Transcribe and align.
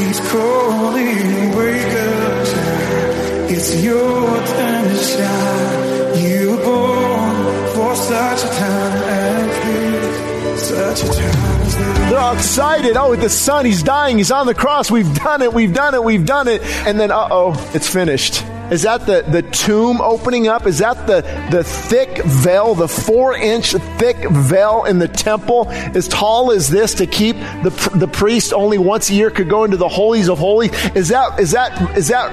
He's 0.00 0.20
calling, 0.30 1.56
wake 1.56 1.94
up, 2.06 2.46
child. 2.46 3.50
It's 3.50 3.82
your 3.82 4.36
time 4.36 4.88
to 4.88 4.96
shine. 4.96 6.24
You 6.24 6.50
were 6.50 6.64
born 6.64 7.74
for 7.74 7.94
such 7.96 8.44
a 8.44 8.48
time 8.58 9.02
as 9.02 9.64
this. 9.64 10.68
Such 10.68 11.02
a 11.04 11.20
time. 11.20 12.10
They're 12.10 12.34
excited. 12.34 12.96
Oh, 12.96 13.14
the 13.14 13.28
son, 13.28 13.64
he's 13.64 13.82
dying. 13.82 14.18
He's 14.18 14.32
on 14.32 14.46
the 14.46 14.54
cross. 14.54 14.90
We've 14.90 15.14
done 15.14 15.42
it. 15.42 15.52
We've 15.52 15.72
done 15.72 15.94
it. 15.94 16.02
We've 16.02 16.26
done 16.26 16.48
it. 16.48 16.62
And 16.86 16.98
then, 16.98 17.10
uh 17.10 17.28
oh, 17.30 17.70
it's 17.74 17.88
finished. 17.88 18.42
Is 18.70 18.82
that 18.82 19.06
the, 19.06 19.24
the 19.28 19.42
tomb 19.42 20.00
opening 20.00 20.48
up? 20.48 20.66
Is 20.66 20.78
that 20.78 21.06
the, 21.06 21.22
the 21.50 21.64
thick 21.64 22.22
veil, 22.24 22.74
the 22.74 22.88
four 22.88 23.34
inch 23.34 23.72
thick 23.72 24.16
veil 24.30 24.84
in 24.84 24.98
the 24.98 25.08
temple, 25.08 25.68
as 25.68 26.08
tall 26.08 26.52
as 26.52 26.68
this 26.68 26.94
to 26.94 27.06
keep 27.06 27.36
the, 27.36 27.90
the 27.94 28.08
priest 28.08 28.52
only 28.52 28.78
once 28.78 29.10
a 29.10 29.14
year 29.14 29.30
could 29.30 29.48
go 29.48 29.64
into 29.64 29.76
the 29.76 29.88
holies 29.88 30.28
of 30.28 30.38
holies? 30.38 30.70
Is 30.94 31.08
that, 31.08 31.40
is 31.40 31.50
that, 31.52 31.96
is 31.96 32.08
that 32.08 32.30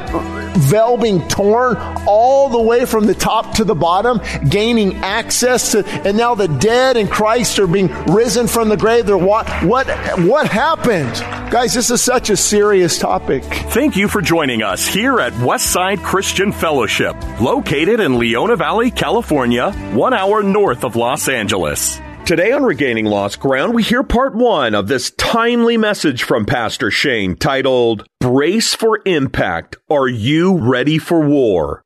veil 0.58 0.98
being 0.98 1.28
torn 1.28 1.78
all 2.08 2.50
the 2.50 2.62
way 2.62 2.86
from 2.86 3.06
the 3.06 3.16
top 3.16 3.56
to 3.56 3.64
the 3.64 3.76
bottom, 3.76 4.22
gaining 4.50 4.96
access 4.98 5.72
to, 5.72 5.86
and 5.86 6.18
now 6.18 6.36
the 6.36 6.48
dead 6.48 6.98
in 6.98 7.08
Christ 7.08 7.60
are 7.60 7.68
being 7.68 7.88
risen 8.06 8.48
from 8.48 8.70
the 8.70 8.78
grave? 8.78 9.06
They're 9.06 9.18
what, 9.18 9.48
what, 9.64 9.88
what 10.20 10.48
happened? 10.48 11.14
Guys, 11.52 11.74
this 11.74 11.90
is 11.90 12.02
such 12.02 12.30
a 12.30 12.38
serious 12.38 13.00
topic. 13.00 13.44
Thank 13.44 13.96
you 13.96 14.08
for 14.08 14.22
joining 14.22 14.64
us 14.64 14.86
here 14.86 15.20
at 15.20 15.34
Westside 15.34 16.04
Christian 16.04 16.52
Fellowship, 16.52 17.16
located 17.40 18.00
in 18.00 18.18
Leona 18.18 18.56
Valley, 18.56 18.92
California, 18.92 19.72
one 19.94 20.14
hour 20.14 20.44
north 20.44 20.84
of 20.84 20.96
Los 20.96 21.30
Angeles. 21.30 22.02
Today 22.28 22.52
on 22.52 22.66
Regaining 22.66 23.06
Lost 23.06 23.40
Ground, 23.40 23.74
we 23.74 23.84
hear 23.84 24.04
part 24.04 24.36
one 24.36 24.76
of 24.76 24.90
this 24.90 25.12
timely 25.12 25.78
message 25.78 26.24
from 26.24 26.46
Pastor 26.46 26.92
Shane 26.92 27.38
titled, 27.38 28.06
Brace 28.20 28.74
for 28.74 29.00
Impact. 29.06 29.78
Are 29.90 30.10
you 30.10 30.58
ready 30.58 30.98
for 30.98 31.26
war? 31.26 31.86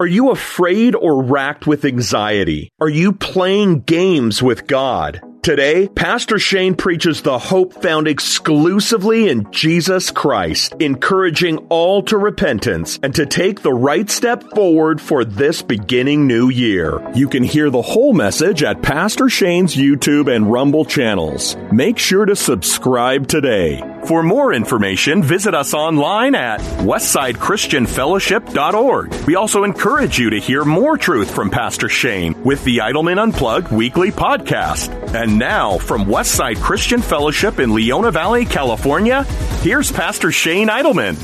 Are 0.00 0.08
you 0.08 0.30
afraid 0.30 0.96
or 0.96 1.22
racked 1.22 1.68
with 1.68 1.84
anxiety? 1.84 2.72
Are 2.80 2.88
you 2.88 3.12
playing 3.12 3.82
games 3.82 4.42
with 4.42 4.66
God? 4.66 5.20
Today, 5.44 5.88
Pastor 5.88 6.38
Shane 6.38 6.74
preaches 6.74 7.20
the 7.20 7.38
hope 7.38 7.82
found 7.82 8.08
exclusively 8.08 9.28
in 9.28 9.52
Jesus 9.52 10.10
Christ, 10.10 10.72
encouraging 10.80 11.58
all 11.68 12.02
to 12.04 12.16
repentance 12.16 12.98
and 13.02 13.14
to 13.14 13.26
take 13.26 13.60
the 13.60 13.74
right 13.74 14.08
step 14.08 14.42
forward 14.54 15.02
for 15.02 15.22
this 15.22 15.60
beginning 15.60 16.26
new 16.26 16.48
year. 16.48 17.06
You 17.14 17.28
can 17.28 17.42
hear 17.42 17.68
the 17.68 17.82
whole 17.82 18.14
message 18.14 18.62
at 18.62 18.80
Pastor 18.80 19.28
Shane's 19.28 19.76
YouTube 19.76 20.34
and 20.34 20.50
Rumble 20.50 20.86
channels. 20.86 21.58
Make 21.70 21.98
sure 21.98 22.24
to 22.24 22.36
subscribe 22.36 23.28
today. 23.28 23.82
For 24.06 24.22
more 24.22 24.52
information, 24.52 25.22
visit 25.22 25.54
us 25.54 25.72
online 25.74 26.34
at 26.34 26.60
westsidechristianfellowship.org. 26.60 29.14
We 29.26 29.34
also 29.34 29.64
encourage 29.64 30.18
you 30.18 30.28
to 30.30 30.38
hear 30.38 30.64
more 30.64 30.96
truth 30.98 31.30
from 31.30 31.50
Pastor 31.50 31.90
Shane 31.90 32.42
with 32.44 32.64
the 32.64 32.78
Idleman 32.78 33.18
Unplugged 33.18 33.70
weekly 33.72 34.10
podcast. 34.10 34.90
And 35.14 35.33
now, 35.38 35.78
from 35.78 36.04
Westside 36.04 36.60
Christian 36.60 37.02
Fellowship 37.02 37.58
in 37.58 37.74
Leona 37.74 38.10
Valley, 38.10 38.44
California, 38.44 39.24
here's 39.62 39.90
Pastor 39.90 40.30
Shane 40.30 40.68
Idleman. 40.68 41.16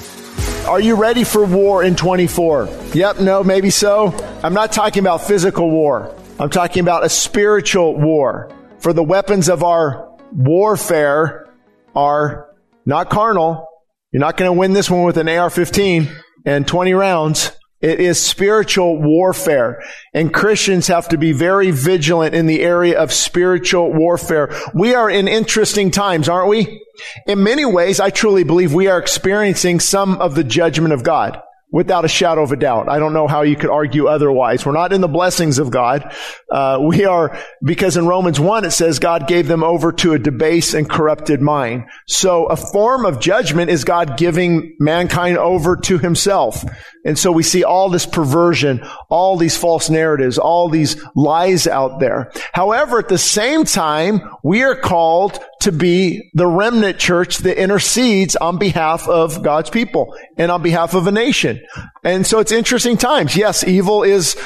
Are 0.68 0.80
you 0.80 0.94
ready 0.94 1.24
for 1.24 1.44
war 1.44 1.82
in 1.82 1.96
24? 1.96 2.68
Yep, 2.94 3.20
no, 3.20 3.42
maybe 3.42 3.70
so. 3.70 4.12
I'm 4.42 4.54
not 4.54 4.72
talking 4.72 5.00
about 5.00 5.22
physical 5.22 5.70
war. 5.70 6.14
I'm 6.38 6.50
talking 6.50 6.80
about 6.80 7.04
a 7.04 7.08
spiritual 7.08 7.98
war. 7.98 8.50
For 8.78 8.92
the 8.92 9.02
weapons 9.02 9.48
of 9.48 9.62
our 9.62 10.16
warfare 10.32 11.48
are 11.94 12.48
not 12.86 13.10
carnal. 13.10 13.66
You're 14.12 14.20
not 14.20 14.36
going 14.36 14.48
to 14.50 14.58
win 14.58 14.72
this 14.72 14.90
one 14.90 15.04
with 15.04 15.16
an 15.16 15.28
AR-15 15.28 16.10
and 16.44 16.66
20 16.66 16.94
rounds. 16.94 17.52
It 17.80 17.98
is 17.98 18.20
spiritual 18.20 19.00
warfare. 19.00 19.82
And 20.12 20.34
Christians 20.34 20.88
have 20.88 21.08
to 21.08 21.18
be 21.18 21.32
very 21.32 21.70
vigilant 21.70 22.34
in 22.34 22.46
the 22.46 22.60
area 22.60 22.98
of 22.98 23.12
spiritual 23.12 23.92
warfare. 23.92 24.54
We 24.74 24.94
are 24.94 25.08
in 25.08 25.28
interesting 25.28 25.90
times, 25.90 26.28
aren't 26.28 26.50
we? 26.50 26.84
In 27.26 27.42
many 27.42 27.64
ways, 27.64 27.98
I 27.98 28.10
truly 28.10 28.44
believe 28.44 28.74
we 28.74 28.88
are 28.88 28.98
experiencing 28.98 29.80
some 29.80 30.20
of 30.20 30.34
the 30.34 30.44
judgment 30.44 30.92
of 30.92 31.02
God. 31.02 31.42
Without 31.72 32.04
a 32.04 32.08
shadow 32.08 32.42
of 32.42 32.52
a 32.52 32.56
doubt. 32.56 32.88
I 32.88 32.98
don't 32.98 33.12
know 33.12 33.28
how 33.28 33.42
you 33.42 33.56
could 33.56 33.70
argue 33.70 34.06
otherwise. 34.06 34.66
We're 34.66 34.72
not 34.72 34.92
in 34.92 35.00
the 35.00 35.08
blessings 35.08 35.58
of 35.58 35.70
God. 35.70 36.14
Uh, 36.50 36.78
we 36.82 37.04
are, 37.04 37.38
because 37.62 37.96
in 37.96 38.06
Romans 38.06 38.40
1 38.40 38.64
it 38.64 38.72
says 38.72 38.98
God 38.98 39.28
gave 39.28 39.46
them 39.46 39.62
over 39.62 39.92
to 39.92 40.12
a 40.12 40.18
debased 40.18 40.74
and 40.74 40.88
corrupted 40.88 41.40
mind. 41.40 41.84
So 42.06 42.46
a 42.46 42.56
form 42.56 43.04
of 43.04 43.20
judgment 43.20 43.70
is 43.70 43.84
God 43.84 44.16
giving 44.16 44.76
mankind 44.80 45.38
over 45.38 45.76
to 45.76 45.98
himself. 45.98 46.64
And 47.04 47.18
so 47.18 47.32
we 47.32 47.42
see 47.42 47.64
all 47.64 47.88
this 47.88 48.04
perversion, 48.04 48.86
all 49.08 49.36
these 49.36 49.56
false 49.56 49.88
narratives, 49.88 50.38
all 50.38 50.68
these 50.68 51.02
lies 51.14 51.66
out 51.66 51.98
there. 51.98 52.30
However, 52.52 52.98
at 52.98 53.08
the 53.08 53.18
same 53.18 53.64
time, 53.64 54.20
we 54.44 54.62
are 54.62 54.74
called 54.74 55.38
to 55.60 55.72
be 55.72 56.30
the 56.34 56.46
remnant 56.46 56.98
church 56.98 57.38
that 57.38 57.60
intercedes 57.60 58.36
on 58.36 58.58
behalf 58.58 59.08
of 59.08 59.42
God's 59.42 59.70
people 59.70 60.14
and 60.36 60.50
on 60.50 60.62
behalf 60.62 60.94
of 60.94 61.06
a 61.06 61.12
nation. 61.12 61.59
And 62.04 62.26
so 62.26 62.38
it's 62.38 62.52
interesting 62.52 62.96
times. 62.96 63.36
Yes, 63.36 63.64
evil 63.64 64.02
is 64.02 64.36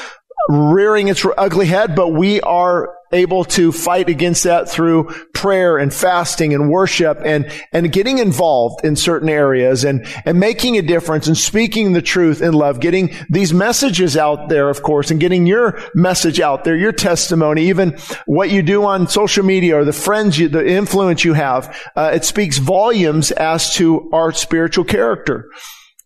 rearing 0.49 1.09
its 1.09 1.25
ugly 1.39 1.67
head, 1.67 1.95
but 1.95 2.09
we 2.09 2.41
are 2.43 2.95
able 3.13 3.45
to 3.45 3.71
fight 3.71 4.09
against 4.09 4.45
that 4.45 4.69
through 4.69 5.05
prayer 5.33 5.79
and 5.79 5.95
fasting 5.95 6.53
and 6.53 6.69
worship 6.69 7.19
and, 7.25 7.51
and 7.73 7.93
getting 7.93 8.19
involved 8.19 8.85
in 8.85 8.97
certain 8.97 9.29
areas 9.29 9.85
and, 9.85 10.07
and 10.25 10.41
making 10.41 10.77
a 10.77 10.83
difference 10.83 11.29
and 11.29 11.39
speaking 11.39 11.93
the 11.93 12.03
truth 12.03 12.43
in 12.43 12.53
love, 12.53 12.81
getting 12.81 13.15
these 13.31 13.55
messages 13.55 14.17
out 14.17 14.49
there, 14.49 14.69
of 14.69 14.83
course, 14.83 15.11
and 15.11 15.21
getting 15.21 15.47
your 15.47 15.81
message 15.95 16.41
out 16.41 16.65
there, 16.65 16.77
your 16.77 16.93
testimony, 16.93 17.69
even 17.69 17.97
what 18.27 18.51
you 18.51 18.63
do 18.63 18.85
on 18.85 19.07
social 19.07 19.45
media 19.45 19.79
or 19.79 19.85
the 19.85 19.93
friends 19.93 20.39
you, 20.39 20.49
the 20.49 20.67
influence 20.67 21.25
you 21.25 21.35
have. 21.35 21.79
Uh, 21.95 22.11
it 22.13 22.25
speaks 22.25 22.59
volumes 22.59 23.31
as 23.33 23.73
to 23.75 24.11
our 24.13 24.33
spiritual 24.33 24.85
character. 24.85 25.49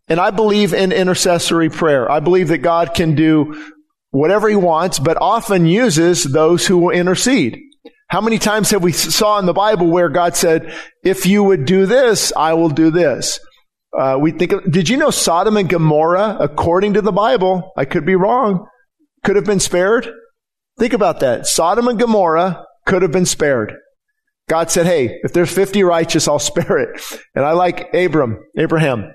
And 0.09 0.19
I 0.19 0.31
believe 0.31 0.73
in 0.73 0.93
intercessory 0.93 1.69
prayer. 1.69 2.11
I 2.11 2.21
believe 2.21 2.49
that 2.49 2.59
God 2.59 2.95
can 2.95 3.15
do 3.15 3.73
whatever 4.11 4.49
he 4.49 4.57
wants, 4.57 4.99
but 4.99 5.19
often 5.21 5.67
uses 5.67 6.25
those 6.25 6.67
who 6.67 6.79
will 6.79 6.91
intercede. 6.91 7.61
How 8.09 8.23
many 8.23 8.39
times 8.39 8.71
have 8.71 8.83
we 8.83 8.93
saw 8.93 9.39
in 9.39 9.45
the 9.45 9.53
Bible 9.53 9.87
where 9.89 10.09
God 10.09 10.35
said, 10.35 10.75
if 11.05 11.27
you 11.27 11.43
would 11.43 11.67
do 11.67 11.85
this, 11.85 12.33
I 12.35 12.55
will 12.55 12.71
do 12.71 12.91
this? 12.91 13.39
Uh, 13.99 14.17
we 14.19 14.33
think, 14.33 14.53
of, 14.53 14.71
did 14.71 14.89
you 14.89 14.97
know 14.97 15.11
Sodom 15.11 15.57
and 15.57 15.69
Gomorrah, 15.69 16.39
according 16.41 16.95
to 16.95 17.03
the 17.03 17.13
Bible, 17.13 17.73
I 17.77 17.85
could 17.85 18.07
be 18.07 18.17
wrong, 18.17 18.67
could 19.25 19.37
have 19.37 19.45
been 19.45 19.61
spared? 19.61 20.09
Think 20.79 20.95
about 20.95 21.21
that. 21.21 21.47
Sodom 21.47 21.89
and 21.89 21.99
Gomorrah 21.99 22.65
could 22.87 23.03
have 23.03 23.13
been 23.13 23.27
spared. 23.27 23.75
God 24.49 24.71
said, 24.71 24.87
hey, 24.87 25.19
if 25.23 25.35
there's 25.35 25.53
50 25.53 25.83
righteous, 25.85 26.27
I'll 26.27 26.39
spare 26.39 26.79
it. 26.79 27.21
And 27.35 27.45
I 27.45 27.53
like 27.53 27.93
Abram, 27.93 28.39
Abraham. 28.57 29.13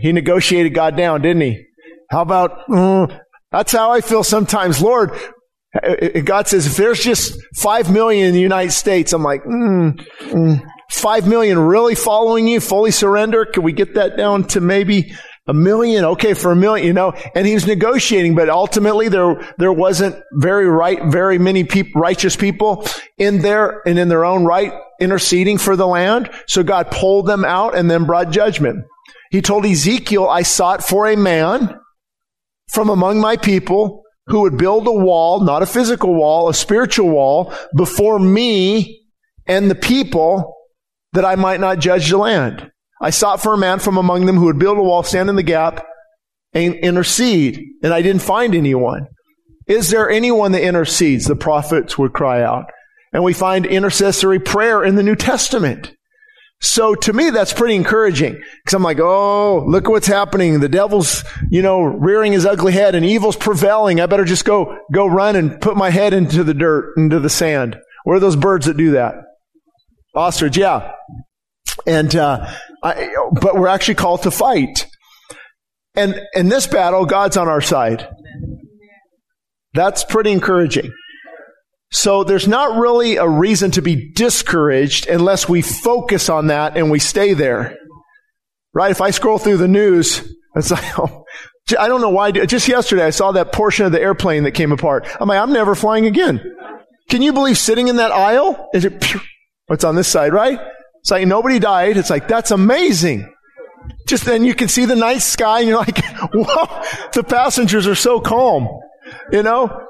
He 0.00 0.12
negotiated 0.12 0.74
God 0.74 0.96
down, 0.96 1.22
didn't 1.22 1.42
he? 1.42 1.64
How 2.10 2.22
about, 2.22 2.66
mm, 2.68 3.18
that's 3.50 3.72
how 3.72 3.92
I 3.92 4.00
feel 4.00 4.22
sometimes. 4.22 4.82
Lord, 4.82 5.12
God 6.24 6.48
says, 6.48 6.66
if 6.66 6.76
there's 6.76 7.02
just 7.02 7.38
five 7.56 7.90
million 7.90 8.26
in 8.26 8.34
the 8.34 8.40
United 8.40 8.72
States, 8.72 9.12
I'm 9.12 9.22
like, 9.22 9.42
mm, 9.44 9.98
mm, 10.20 10.66
five 10.90 11.26
million 11.26 11.58
really 11.58 11.94
following 11.94 12.46
you, 12.46 12.60
fully 12.60 12.90
surrender. 12.90 13.46
Can 13.46 13.62
we 13.62 13.72
get 13.72 13.94
that 13.94 14.16
down 14.16 14.44
to 14.48 14.60
maybe 14.60 15.14
a 15.46 15.54
million? 15.54 16.04
Okay, 16.04 16.34
for 16.34 16.52
a 16.52 16.56
million, 16.56 16.86
you 16.86 16.92
know, 16.92 17.12
and 17.34 17.46
he 17.46 17.54
was 17.54 17.66
negotiating, 17.66 18.34
but 18.34 18.50
ultimately 18.50 19.08
there, 19.08 19.54
there 19.56 19.72
wasn't 19.72 20.14
very 20.34 20.68
right, 20.68 21.02
very 21.06 21.38
many 21.38 21.64
people, 21.64 22.00
righteous 22.00 22.36
people 22.36 22.86
in 23.16 23.40
there 23.40 23.80
and 23.86 23.98
in 23.98 24.08
their 24.08 24.26
own 24.26 24.44
right 24.44 24.72
interceding 25.00 25.56
for 25.56 25.74
the 25.74 25.86
land. 25.86 26.30
So 26.46 26.62
God 26.62 26.90
pulled 26.90 27.26
them 27.26 27.44
out 27.44 27.74
and 27.74 27.90
then 27.90 28.04
brought 28.04 28.30
judgment. 28.30 28.84
He 29.32 29.40
told 29.40 29.64
Ezekiel, 29.64 30.28
I 30.28 30.42
sought 30.42 30.84
for 30.84 31.08
a 31.08 31.16
man 31.16 31.80
from 32.70 32.90
among 32.90 33.18
my 33.18 33.38
people 33.38 34.02
who 34.26 34.42
would 34.42 34.58
build 34.58 34.86
a 34.86 34.92
wall, 34.92 35.40
not 35.40 35.62
a 35.62 35.66
physical 35.66 36.14
wall, 36.14 36.50
a 36.50 36.54
spiritual 36.54 37.08
wall 37.08 37.52
before 37.74 38.18
me 38.18 39.00
and 39.46 39.70
the 39.70 39.74
people 39.74 40.54
that 41.14 41.24
I 41.24 41.36
might 41.36 41.60
not 41.60 41.78
judge 41.78 42.10
the 42.10 42.18
land. 42.18 42.70
I 43.00 43.08
sought 43.08 43.42
for 43.42 43.54
a 43.54 43.58
man 43.58 43.78
from 43.78 43.96
among 43.96 44.26
them 44.26 44.36
who 44.36 44.44
would 44.44 44.58
build 44.58 44.76
a 44.76 44.82
wall, 44.82 45.02
stand 45.02 45.30
in 45.30 45.36
the 45.36 45.42
gap, 45.42 45.84
and 46.52 46.74
intercede. 46.74 47.64
And 47.82 47.94
I 47.94 48.02
didn't 48.02 48.22
find 48.22 48.54
anyone. 48.54 49.06
Is 49.66 49.88
there 49.88 50.10
anyone 50.10 50.52
that 50.52 50.62
intercedes? 50.62 51.24
The 51.24 51.36
prophets 51.36 51.96
would 51.96 52.12
cry 52.12 52.42
out. 52.42 52.66
And 53.14 53.24
we 53.24 53.32
find 53.32 53.64
intercessory 53.64 54.40
prayer 54.40 54.84
in 54.84 54.94
the 54.94 55.02
New 55.02 55.16
Testament. 55.16 55.94
So 56.62 56.94
to 56.94 57.12
me, 57.12 57.30
that's 57.30 57.52
pretty 57.52 57.74
encouraging 57.74 58.34
because 58.34 58.74
I'm 58.74 58.84
like, 58.84 59.00
oh, 59.00 59.64
look 59.66 59.88
what's 59.88 60.06
happening. 60.06 60.60
The 60.60 60.68
devil's, 60.68 61.24
you 61.50 61.60
know, 61.60 61.82
rearing 61.82 62.32
his 62.32 62.46
ugly 62.46 62.72
head 62.72 62.94
and 62.94 63.04
evil's 63.04 63.36
prevailing. 63.36 64.00
I 64.00 64.06
better 64.06 64.24
just 64.24 64.44
go, 64.44 64.78
go 64.92 65.06
run 65.06 65.34
and 65.34 65.60
put 65.60 65.76
my 65.76 65.90
head 65.90 66.14
into 66.14 66.44
the 66.44 66.54
dirt, 66.54 66.94
into 66.96 67.18
the 67.18 67.28
sand. 67.28 67.76
Where 68.04 68.16
are 68.16 68.20
those 68.20 68.36
birds 68.36 68.66
that 68.66 68.76
do 68.76 68.92
that? 68.92 69.16
Ostrich, 70.14 70.56
yeah. 70.56 70.92
And, 71.84 72.14
uh, 72.14 72.48
I, 72.82 73.08
but 73.40 73.56
we're 73.56 73.66
actually 73.66 73.96
called 73.96 74.22
to 74.22 74.30
fight. 74.30 74.86
And 75.96 76.20
in 76.32 76.48
this 76.48 76.68
battle, 76.68 77.06
God's 77.06 77.36
on 77.36 77.48
our 77.48 77.60
side. 77.60 78.08
That's 79.74 80.04
pretty 80.04 80.30
encouraging. 80.30 80.92
So 81.92 82.24
there's 82.24 82.48
not 82.48 82.78
really 82.78 83.16
a 83.16 83.28
reason 83.28 83.70
to 83.72 83.82
be 83.82 84.10
discouraged 84.12 85.06
unless 85.06 85.46
we 85.48 85.60
focus 85.60 86.30
on 86.30 86.46
that 86.46 86.76
and 86.76 86.90
we 86.90 86.98
stay 86.98 87.34
there. 87.34 87.76
Right? 88.72 88.90
If 88.90 89.02
I 89.02 89.10
scroll 89.10 89.38
through 89.38 89.58
the 89.58 89.68
news, 89.68 90.26
it's 90.56 90.70
like, 90.70 90.84
oh, 90.98 91.24
I 91.78 91.88
don't 91.88 92.00
know 92.00 92.10
why. 92.10 92.32
Just 92.32 92.66
yesterday, 92.66 93.04
I 93.04 93.10
saw 93.10 93.32
that 93.32 93.52
portion 93.52 93.84
of 93.84 93.92
the 93.92 94.00
airplane 94.00 94.44
that 94.44 94.52
came 94.52 94.72
apart. 94.72 95.06
I'm 95.20 95.28
like, 95.28 95.38
I'm 95.38 95.52
never 95.52 95.74
flying 95.74 96.06
again. 96.06 96.40
Can 97.10 97.20
you 97.20 97.34
believe 97.34 97.58
sitting 97.58 97.88
in 97.88 97.96
that 97.96 98.10
aisle? 98.10 98.70
Is 98.72 98.86
it, 98.86 99.04
what's 99.66 99.84
on 99.84 99.94
this 99.94 100.08
side, 100.08 100.32
right? 100.32 100.58
It's 101.00 101.10
like 101.10 101.26
nobody 101.26 101.58
died. 101.58 101.98
It's 101.98 102.10
like, 102.10 102.26
that's 102.26 102.50
amazing. 102.50 103.30
Just 104.08 104.24
then 104.24 104.44
you 104.44 104.54
can 104.54 104.68
see 104.68 104.86
the 104.86 104.96
night 104.96 105.18
sky 105.18 105.60
and 105.60 105.68
you're 105.68 105.78
like, 105.78 106.02
whoa, 106.32 106.82
the 107.12 107.22
passengers 107.22 107.86
are 107.86 107.94
so 107.94 108.18
calm, 108.18 108.66
you 109.30 109.42
know? 109.42 109.88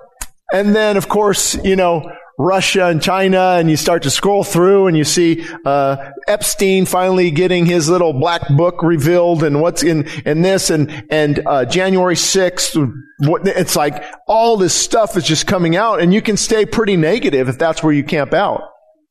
And 0.52 0.74
then, 0.74 0.96
of 0.96 1.08
course, 1.08 1.54
you 1.64 1.76
know, 1.76 2.10
Russia 2.38 2.86
and 2.86 3.02
China, 3.02 3.56
and 3.58 3.70
you 3.70 3.76
start 3.76 4.02
to 4.02 4.10
scroll 4.10 4.42
through 4.42 4.86
and 4.86 4.96
you 4.96 5.04
see 5.04 5.46
uh, 5.64 6.10
Epstein 6.26 6.86
finally 6.86 7.30
getting 7.30 7.66
his 7.66 7.88
little 7.88 8.12
black 8.12 8.42
book 8.56 8.82
revealed, 8.82 9.42
and 9.42 9.60
what's 9.60 9.82
in 9.82 10.08
in 10.24 10.42
this, 10.42 10.70
and 10.70 11.04
and 11.10 11.42
uh, 11.46 11.64
January 11.64 12.16
sixth. 12.16 12.76
It's 13.20 13.76
like 13.76 14.02
all 14.26 14.56
this 14.56 14.74
stuff 14.74 15.16
is 15.16 15.24
just 15.24 15.46
coming 15.46 15.76
out, 15.76 16.00
and 16.00 16.12
you 16.12 16.22
can 16.22 16.36
stay 16.36 16.66
pretty 16.66 16.96
negative 16.96 17.48
if 17.48 17.58
that's 17.58 17.82
where 17.82 17.92
you 17.92 18.02
camp 18.02 18.32
out. 18.32 18.62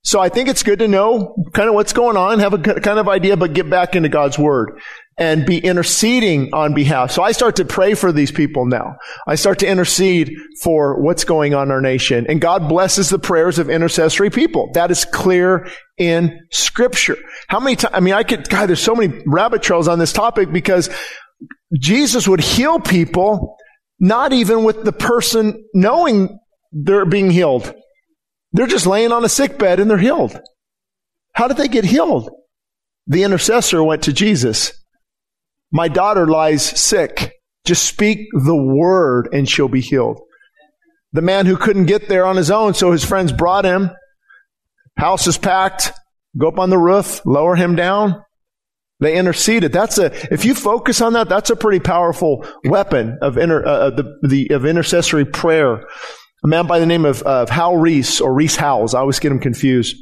So 0.03 0.19
I 0.19 0.29
think 0.29 0.49
it's 0.49 0.63
good 0.63 0.79
to 0.79 0.87
know 0.87 1.35
kind 1.53 1.69
of 1.69 1.75
what's 1.75 1.93
going 1.93 2.17
on, 2.17 2.39
have 2.39 2.53
a 2.53 2.57
kind 2.57 2.99
of 2.99 3.07
idea, 3.07 3.37
but 3.37 3.53
get 3.53 3.69
back 3.69 3.95
into 3.95 4.09
God's 4.09 4.37
Word 4.37 4.81
and 5.17 5.45
be 5.45 5.59
interceding 5.59 6.49
on 6.53 6.73
behalf. 6.73 7.11
So 7.11 7.21
I 7.21 7.31
start 7.31 7.57
to 7.57 7.65
pray 7.65 7.93
for 7.93 8.11
these 8.11 8.31
people 8.31 8.65
now. 8.65 8.95
I 9.27 9.35
start 9.35 9.59
to 9.59 9.67
intercede 9.67 10.33
for 10.61 11.01
what's 11.01 11.25
going 11.25 11.53
on 11.53 11.67
in 11.67 11.71
our 11.71 11.81
nation. 11.81 12.25
And 12.27 12.39
God 12.39 12.69
blesses 12.69 13.09
the 13.09 13.19
prayers 13.19 13.59
of 13.59 13.69
intercessory 13.69 14.29
people. 14.29 14.71
That 14.73 14.89
is 14.89 15.05
clear 15.05 15.69
in 15.97 16.39
Scripture. 16.51 17.17
How 17.47 17.59
many 17.59 17.75
times, 17.75 17.93
I 17.93 17.99
mean, 17.99 18.13
I 18.13 18.23
could, 18.23 18.49
God, 18.49 18.69
there's 18.69 18.81
so 18.81 18.95
many 18.95 19.21
rabbit 19.27 19.61
trails 19.61 19.87
on 19.87 19.99
this 19.99 20.13
topic 20.13 20.51
because 20.51 20.89
Jesus 21.77 22.27
would 22.27 22.41
heal 22.41 22.79
people 22.79 23.57
not 23.99 24.33
even 24.33 24.63
with 24.63 24.83
the 24.83 24.93
person 24.93 25.63
knowing 25.73 26.39
they're 26.71 27.05
being 27.05 27.29
healed. 27.29 27.73
They're 28.53 28.67
just 28.67 28.87
laying 28.87 29.11
on 29.11 29.23
a 29.23 29.29
sick 29.29 29.59
bed 29.59 29.79
and 29.79 29.89
they're 29.89 29.97
healed. 29.97 30.39
How 31.33 31.47
did 31.47 31.57
they 31.57 31.67
get 31.67 31.85
healed? 31.85 32.29
The 33.07 33.23
intercessor 33.23 33.83
went 33.83 34.03
to 34.03 34.13
Jesus. 34.13 34.73
My 35.71 35.87
daughter 35.87 36.27
lies 36.27 36.63
sick. 36.63 37.33
Just 37.65 37.85
speak 37.85 38.27
the 38.33 38.55
word 38.55 39.29
and 39.31 39.47
she'll 39.47 39.67
be 39.67 39.81
healed. 39.81 40.19
The 41.13 41.21
man 41.21 41.45
who 41.45 41.57
couldn't 41.57 41.85
get 41.85 42.09
there 42.09 42.25
on 42.25 42.37
his 42.37 42.49
own, 42.49 42.73
so 42.73 42.91
his 42.91 43.03
friends 43.03 43.31
brought 43.31 43.65
him. 43.65 43.91
House 44.97 45.27
is 45.27 45.37
packed. 45.37 45.91
Go 46.37 46.47
up 46.47 46.59
on 46.59 46.69
the 46.69 46.77
roof, 46.77 47.21
lower 47.25 47.55
him 47.55 47.75
down. 47.75 48.23
They 48.99 49.17
interceded. 49.17 49.73
That's 49.73 49.97
a, 49.97 50.11
if 50.33 50.45
you 50.45 50.55
focus 50.55 51.01
on 51.01 51.13
that, 51.13 51.27
that's 51.27 51.49
a 51.49 51.55
pretty 51.55 51.79
powerful 51.79 52.45
weapon 52.63 53.17
of 53.21 53.37
inter, 53.37 53.65
uh, 53.65 53.89
the, 53.89 54.19
the, 54.21 54.49
of 54.51 54.65
intercessory 54.65 55.25
prayer 55.25 55.85
a 56.43 56.47
man 56.47 56.65
by 56.65 56.79
the 56.79 56.85
name 56.85 57.05
of, 57.05 57.21
of 57.23 57.49
Hal 57.49 57.77
Reese 57.77 58.19
or 58.19 58.33
Rees 58.33 58.55
Howells. 58.55 58.95
I 58.95 58.99
always 58.99 59.19
get 59.19 59.31
him 59.31 59.39
confused. 59.39 59.95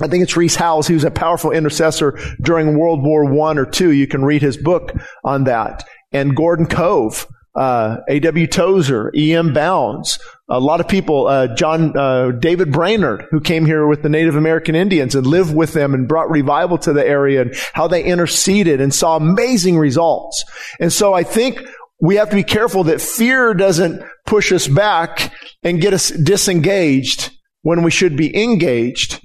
I 0.00 0.08
think 0.08 0.22
it's 0.22 0.36
Rees 0.36 0.56
Howells. 0.56 0.88
He 0.88 0.94
was 0.94 1.04
a 1.04 1.10
powerful 1.10 1.50
intercessor 1.50 2.18
during 2.40 2.78
World 2.78 3.02
War 3.02 3.24
One 3.24 3.58
or 3.58 3.66
two. 3.66 3.92
You 3.92 4.06
can 4.06 4.24
read 4.24 4.42
his 4.42 4.56
book 4.56 4.92
on 5.24 5.44
that. 5.44 5.84
And 6.12 6.34
Gordon 6.34 6.66
Cove, 6.66 7.26
uh, 7.54 7.98
A.W. 8.08 8.46
Tozer, 8.46 9.12
E.M. 9.14 9.52
Bounds, 9.52 10.18
a 10.48 10.58
lot 10.58 10.80
of 10.80 10.88
people, 10.88 11.26
uh, 11.26 11.54
John, 11.54 11.96
uh, 11.96 12.32
David 12.32 12.72
Brainerd, 12.72 13.26
who 13.30 13.40
came 13.40 13.66
here 13.66 13.86
with 13.86 14.02
the 14.02 14.08
Native 14.08 14.36
American 14.36 14.74
Indians 14.74 15.14
and 15.14 15.26
lived 15.26 15.54
with 15.54 15.72
them 15.72 15.94
and 15.94 16.08
brought 16.08 16.30
revival 16.30 16.78
to 16.78 16.92
the 16.92 17.06
area 17.06 17.42
and 17.42 17.54
how 17.72 17.86
they 17.86 18.02
interceded 18.02 18.80
and 18.80 18.92
saw 18.92 19.16
amazing 19.16 19.78
results. 19.78 20.44
And 20.80 20.92
so 20.92 21.14
I 21.14 21.22
think 21.22 21.60
we 22.00 22.16
have 22.16 22.30
to 22.30 22.36
be 22.36 22.44
careful 22.44 22.84
that 22.84 23.00
fear 23.00 23.54
doesn't 23.54 24.02
push 24.26 24.52
us 24.52 24.66
back 24.66 25.32
and 25.62 25.80
get 25.80 25.92
us 25.92 26.10
disengaged 26.10 27.30
when 27.62 27.82
we 27.82 27.90
should 27.90 28.16
be 28.16 28.34
engaged 28.42 29.20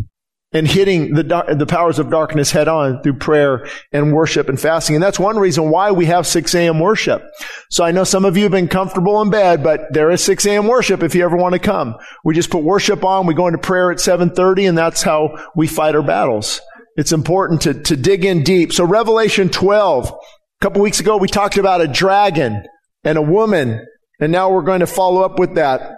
and 0.55 0.65
hitting 0.65 1.13
the, 1.13 1.23
the 1.57 1.65
powers 1.65 1.99
of 1.99 2.09
darkness 2.09 2.49
head 2.49 2.69
on 2.69 3.03
through 3.03 3.17
prayer 3.17 3.67
and 3.91 4.13
worship 4.13 4.47
and 4.47 4.57
fasting. 4.59 4.95
And 4.95 5.03
that's 5.03 5.19
one 5.19 5.37
reason 5.37 5.69
why 5.69 5.91
we 5.91 6.05
have 6.05 6.25
6 6.25 6.55
a.m. 6.55 6.79
worship. 6.79 7.21
So 7.69 7.83
I 7.83 7.91
know 7.91 8.05
some 8.05 8.23
of 8.23 8.37
you 8.37 8.43
have 8.43 8.53
been 8.53 8.69
comfortable 8.69 9.21
in 9.21 9.29
bed, 9.29 9.61
but 9.61 9.81
there 9.91 10.09
is 10.11 10.23
6 10.23 10.45
a.m. 10.45 10.67
worship 10.67 11.03
if 11.03 11.13
you 11.13 11.25
ever 11.25 11.35
want 11.35 11.53
to 11.53 11.59
come. 11.59 11.95
We 12.23 12.33
just 12.33 12.49
put 12.49 12.63
worship 12.63 13.03
on, 13.03 13.27
we 13.27 13.33
go 13.33 13.47
into 13.47 13.59
prayer 13.59 13.91
at 13.91 13.97
7.30, 13.97 14.69
and 14.69 14.77
that's 14.77 15.03
how 15.03 15.37
we 15.57 15.67
fight 15.67 15.93
our 15.93 16.01
battles. 16.01 16.61
It's 16.95 17.11
important 17.11 17.61
to, 17.63 17.73
to 17.73 17.97
dig 17.97 18.23
in 18.23 18.43
deep. 18.43 18.71
So 18.71 18.85
Revelation 18.85 19.49
12, 19.49 20.09
a 20.09 20.15
couple 20.61 20.81
weeks 20.81 21.01
ago 21.01 21.17
we 21.17 21.27
talked 21.27 21.57
about 21.57 21.81
a 21.81 21.87
dragon 21.87 22.63
and 23.03 23.17
a 23.17 23.21
woman, 23.21 23.85
and 24.21 24.31
now 24.31 24.49
we're 24.49 24.61
going 24.61 24.79
to 24.79 24.87
follow 24.87 25.21
up 25.21 25.37
with 25.37 25.55
that. 25.55 25.94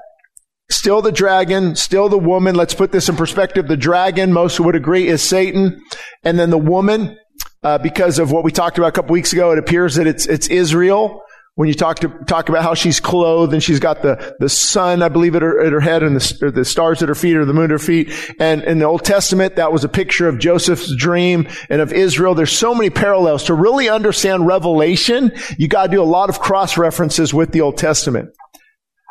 Still 0.69 1.01
the 1.01 1.13
dragon, 1.13 1.75
still 1.75 2.09
the 2.09 2.17
woman. 2.17 2.53
Let's 2.55 2.73
put 2.73 2.91
this 2.91 3.07
in 3.07 3.15
perspective. 3.15 3.67
The 3.67 3.77
dragon, 3.77 4.33
most 4.33 4.59
would 4.59 4.75
agree, 4.75 5.07
is 5.07 5.21
Satan. 5.21 5.81
And 6.23 6.37
then 6.37 6.49
the 6.49 6.57
woman, 6.57 7.17
uh, 7.63 7.77
because 7.77 8.19
of 8.19 8.31
what 8.31 8.43
we 8.43 8.51
talked 8.51 8.77
about 8.77 8.87
a 8.87 8.91
couple 8.91 9.13
weeks 9.13 9.31
ago, 9.31 9.51
it 9.51 9.59
appears 9.59 9.95
that 9.95 10.07
it's, 10.07 10.25
it's 10.25 10.47
Israel. 10.47 11.21
When 11.55 11.67
you 11.67 11.73
talk 11.73 11.99
to, 11.99 12.09
talk 12.27 12.49
about 12.49 12.61
how 12.61 12.75
she's 12.75 12.99
clothed 12.99 13.51
and 13.51 13.63
she's 13.63 13.79
got 13.79 14.03
the, 14.03 14.35
the 14.39 14.49
sun, 14.49 15.01
I 15.01 15.09
believe, 15.09 15.35
at 15.35 15.41
her, 15.41 15.59
at 15.59 15.71
her 15.71 15.79
head 15.79 16.03
and 16.03 16.15
the, 16.15 16.51
the 16.51 16.63
stars 16.63 17.01
at 17.01 17.09
her 17.09 17.15
feet 17.15 17.35
or 17.35 17.45
the 17.45 17.53
moon 17.53 17.63
at 17.63 17.69
her 17.71 17.79
feet. 17.79 18.13
And 18.39 18.61
in 18.63 18.77
the 18.77 18.85
Old 18.85 19.03
Testament, 19.03 19.55
that 19.55 19.71
was 19.71 19.83
a 19.83 19.89
picture 19.89 20.27
of 20.27 20.37
Joseph's 20.37 20.95
dream 20.95 21.47
and 21.69 21.81
of 21.81 21.93
Israel. 21.93 22.35
There's 22.35 22.51
so 22.51 22.75
many 22.75 22.91
parallels. 22.91 23.45
To 23.45 23.55
really 23.55 23.89
understand 23.89 24.45
Revelation, 24.45 25.31
you 25.57 25.67
gotta 25.67 25.89
do 25.89 25.99
a 25.99 26.05
lot 26.05 26.29
of 26.29 26.39
cross 26.39 26.77
references 26.77 27.33
with 27.33 27.53
the 27.53 27.61
Old 27.61 27.77
Testament. 27.77 28.29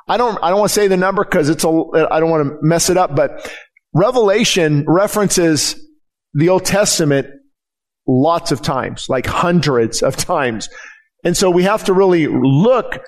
I 0.09 0.17
don't, 0.17 0.39
I 0.43 0.51
don't 0.51 0.61
want 0.61 0.71
to 0.71 0.75
say 0.75 0.89
the 0.89 0.97
number 0.97 1.25
because 1.25 1.49
it's 1.49 1.65
a, 1.65 2.09
I 2.11 2.21
don't 2.21 2.31
want 2.31 2.49
to 2.49 2.59
mess 2.63 2.91
it 2.91 2.97
up, 2.97 3.17
but 3.17 3.53
Revelation 3.93 4.85
references 4.87 5.75
the 6.35 6.49
Old 6.49 6.65
Testament 6.65 7.29
lots 8.07 8.53
of 8.53 8.63
times, 8.63 9.09
like 9.09 9.27
hundreds 9.27 10.03
of 10.03 10.17
times. 10.17 10.69
And 11.25 11.37
so 11.37 11.51
we 11.51 11.65
have 11.65 11.85
to 11.85 11.93
really 11.93 12.29
look 12.29 13.01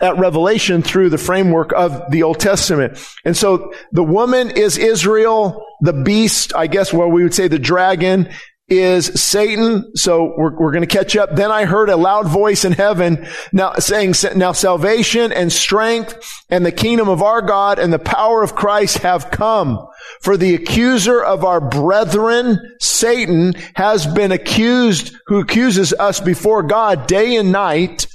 at 0.00 0.18
Revelation 0.18 0.82
through 0.82 1.10
the 1.10 1.18
framework 1.18 1.72
of 1.72 2.10
the 2.10 2.22
Old 2.22 2.38
Testament. 2.38 2.98
And 3.24 3.36
so 3.36 3.72
the 3.92 4.02
woman 4.02 4.50
is 4.50 4.78
Israel, 4.78 5.64
the 5.80 5.92
beast, 5.92 6.54
I 6.54 6.66
guess 6.66 6.92
what 6.92 7.10
we 7.10 7.22
would 7.22 7.34
say 7.34 7.48
the 7.48 7.58
dragon 7.58 8.28
is 8.68 9.06
Satan. 9.20 9.94
So 9.94 10.34
we're, 10.36 10.58
we're 10.58 10.72
going 10.72 10.86
to 10.86 10.92
catch 10.92 11.16
up. 11.16 11.36
Then 11.36 11.52
I 11.52 11.64
heard 11.64 11.88
a 11.88 11.96
loud 11.96 12.26
voice 12.26 12.64
in 12.64 12.72
heaven 12.72 13.26
now 13.52 13.74
saying, 13.74 14.14
now 14.34 14.52
salvation 14.52 15.32
and 15.32 15.52
strength 15.52 16.18
and 16.50 16.66
the 16.66 16.72
kingdom 16.72 17.08
of 17.08 17.22
our 17.22 17.42
God 17.42 17.78
and 17.78 17.92
the 17.92 17.98
power 17.98 18.42
of 18.42 18.56
Christ 18.56 18.98
have 18.98 19.30
come. 19.30 19.86
For 20.20 20.36
the 20.36 20.54
accuser 20.54 21.22
of 21.22 21.44
our 21.44 21.60
brethren, 21.60 22.58
Satan, 22.80 23.54
has 23.74 24.06
been 24.06 24.32
accused, 24.32 25.14
who 25.26 25.40
accuses 25.40 25.92
us 25.92 26.20
before 26.20 26.62
God 26.62 27.06
day 27.06 27.36
and 27.36 27.52
night. 27.52 28.06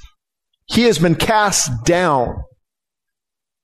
He 0.65 0.83
has 0.83 0.99
been 0.99 1.15
cast 1.15 1.85
down. 1.85 2.43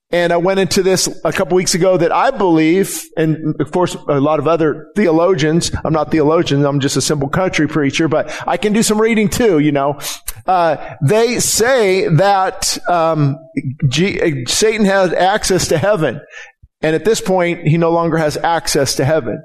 And 0.10 0.32
I 0.32 0.38
went 0.38 0.62
into 0.62 0.84
this 0.84 1.10
a 1.26 1.34
couple 1.34 1.56
weeks 1.56 1.76
ago 1.76 1.98
that 1.98 2.14
I 2.14 2.32
believe, 2.32 3.04
and 3.18 3.60
of 3.60 3.72
course, 3.72 3.96
a 4.08 4.22
lot 4.22 4.40
of 4.40 4.48
other 4.48 4.90
theologians, 4.96 5.70
I'm 5.84 5.92
not 5.92 6.12
theologian, 6.12 6.66
I'm 6.66 6.80
just 6.80 6.96
a 6.96 7.02
simple 7.02 7.28
country 7.28 7.68
preacher, 7.68 8.08
but 8.08 8.34
I 8.48 8.56
can 8.56 8.72
do 8.72 8.84
some 8.84 9.02
reading 9.02 9.28
too, 9.28 9.60
you 9.60 9.74
know. 9.74 10.00
Uh, 10.46 10.96
they 11.06 11.40
say 11.40 12.08
that 12.08 12.78
um, 12.90 13.38
G- 13.90 14.46
Satan 14.46 14.86
has 14.86 15.12
access 15.12 15.68
to 15.68 15.78
heaven. 15.78 16.22
And 16.82 16.96
at 16.96 17.04
this 17.04 17.20
point, 17.20 17.68
he 17.68 17.78
no 17.78 17.92
longer 17.92 18.16
has 18.16 18.38
access 18.38 18.96
to 18.96 19.04
heaven. 19.04 19.44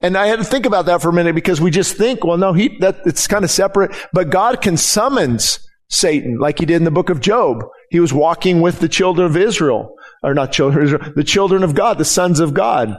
And 0.00 0.16
I 0.16 0.26
had 0.26 0.38
to 0.38 0.44
think 0.44 0.66
about 0.66 0.86
that 0.86 1.02
for 1.02 1.10
a 1.10 1.12
minute 1.12 1.34
because 1.36 1.60
we 1.60 1.70
just 1.70 1.96
think, 1.96 2.24
well, 2.24 2.38
no, 2.38 2.52
he, 2.52 2.76
that, 2.80 3.00
it's 3.04 3.28
kind 3.28 3.44
of 3.44 3.50
separate, 3.50 3.94
but 4.12 4.30
God 4.30 4.60
can 4.60 4.76
summons 4.76 5.60
Satan, 5.88 6.38
like 6.38 6.58
he 6.58 6.66
did 6.66 6.76
in 6.76 6.84
the 6.84 6.90
book 6.90 7.10
of 7.10 7.20
Job. 7.20 7.62
He 7.90 8.00
was 8.00 8.12
walking 8.12 8.60
with 8.60 8.78
the 8.78 8.88
children 8.88 9.26
of 9.26 9.36
Israel, 9.36 9.96
or 10.22 10.32
not 10.32 10.52
children, 10.52 10.84
Israel, 10.84 11.12
the 11.14 11.24
children 11.24 11.62
of 11.62 11.74
God, 11.74 11.98
the 11.98 12.04
sons 12.04 12.40
of 12.40 12.54
God. 12.54 12.96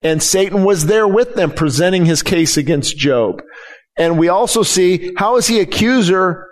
And 0.00 0.22
Satan 0.22 0.64
was 0.64 0.86
there 0.86 1.08
with 1.08 1.34
them 1.34 1.50
presenting 1.50 2.06
his 2.06 2.22
case 2.22 2.56
against 2.56 2.96
Job. 2.96 3.42
And 3.96 4.16
we 4.16 4.28
also 4.28 4.62
see 4.62 5.12
how 5.16 5.36
is 5.36 5.48
he 5.48 5.58
accuser? 5.58 6.46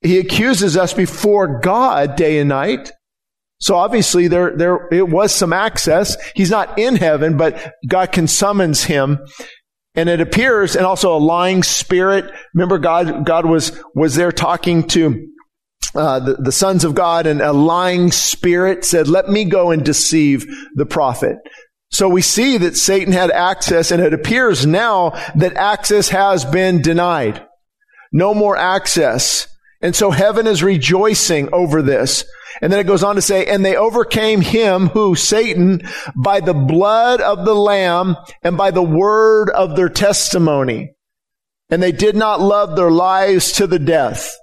He 0.00 0.18
accuses 0.18 0.78
us 0.78 0.94
before 0.94 1.60
God 1.60 2.16
day 2.16 2.38
and 2.38 2.48
night. 2.48 2.90
So 3.60 3.76
obviously 3.76 4.28
there, 4.28 4.56
there, 4.56 4.88
it 4.90 5.06
was 5.10 5.34
some 5.34 5.52
access. 5.52 6.16
He's 6.34 6.50
not 6.50 6.78
in 6.78 6.96
heaven, 6.96 7.36
but 7.36 7.74
God 7.86 8.12
can 8.12 8.26
summons 8.26 8.84
him. 8.84 9.18
And 9.94 10.08
it 10.08 10.20
appears, 10.20 10.76
and 10.76 10.86
also 10.86 11.14
a 11.14 11.18
lying 11.18 11.62
spirit. 11.62 12.32
Remember 12.54 12.78
God, 12.78 13.26
God 13.26 13.44
was, 13.44 13.78
was 13.94 14.14
there 14.14 14.32
talking 14.32 14.86
to 14.88 15.26
uh, 15.94 16.20
the, 16.20 16.34
the 16.34 16.52
sons 16.52 16.84
of 16.84 16.94
God 16.94 17.26
and 17.26 17.40
a 17.40 17.52
lying 17.52 18.12
spirit 18.12 18.84
said, 18.84 19.08
let 19.08 19.28
me 19.28 19.44
go 19.44 19.70
and 19.70 19.84
deceive 19.84 20.46
the 20.74 20.86
prophet. 20.86 21.36
So 21.90 22.08
we 22.08 22.22
see 22.22 22.58
that 22.58 22.76
Satan 22.76 23.12
had 23.12 23.30
access 23.30 23.90
and 23.90 24.00
it 24.00 24.14
appears 24.14 24.64
now 24.64 25.10
that 25.34 25.56
access 25.56 26.08
has 26.10 26.44
been 26.44 26.82
denied. 26.82 27.44
No 28.12 28.34
more 28.34 28.56
access. 28.56 29.48
And 29.82 29.96
so 29.96 30.10
heaven 30.10 30.46
is 30.46 30.62
rejoicing 30.62 31.52
over 31.52 31.82
this. 31.82 32.24
And 32.60 32.72
then 32.72 32.80
it 32.80 32.86
goes 32.86 33.02
on 33.02 33.16
to 33.16 33.22
say, 33.22 33.46
and 33.46 33.64
they 33.64 33.76
overcame 33.76 34.40
him 34.40 34.88
who, 34.88 35.14
Satan, 35.14 35.82
by 36.14 36.40
the 36.40 36.54
blood 36.54 37.20
of 37.20 37.44
the 37.44 37.54
lamb 37.54 38.16
and 38.42 38.56
by 38.56 38.70
the 38.70 38.82
word 38.82 39.50
of 39.50 39.76
their 39.76 39.88
testimony. 39.88 40.92
And 41.70 41.82
they 41.82 41.92
did 41.92 42.16
not 42.16 42.40
love 42.40 42.76
their 42.76 42.90
lives 42.90 43.52
to 43.52 43.66
the 43.66 43.78
death. 43.78 44.36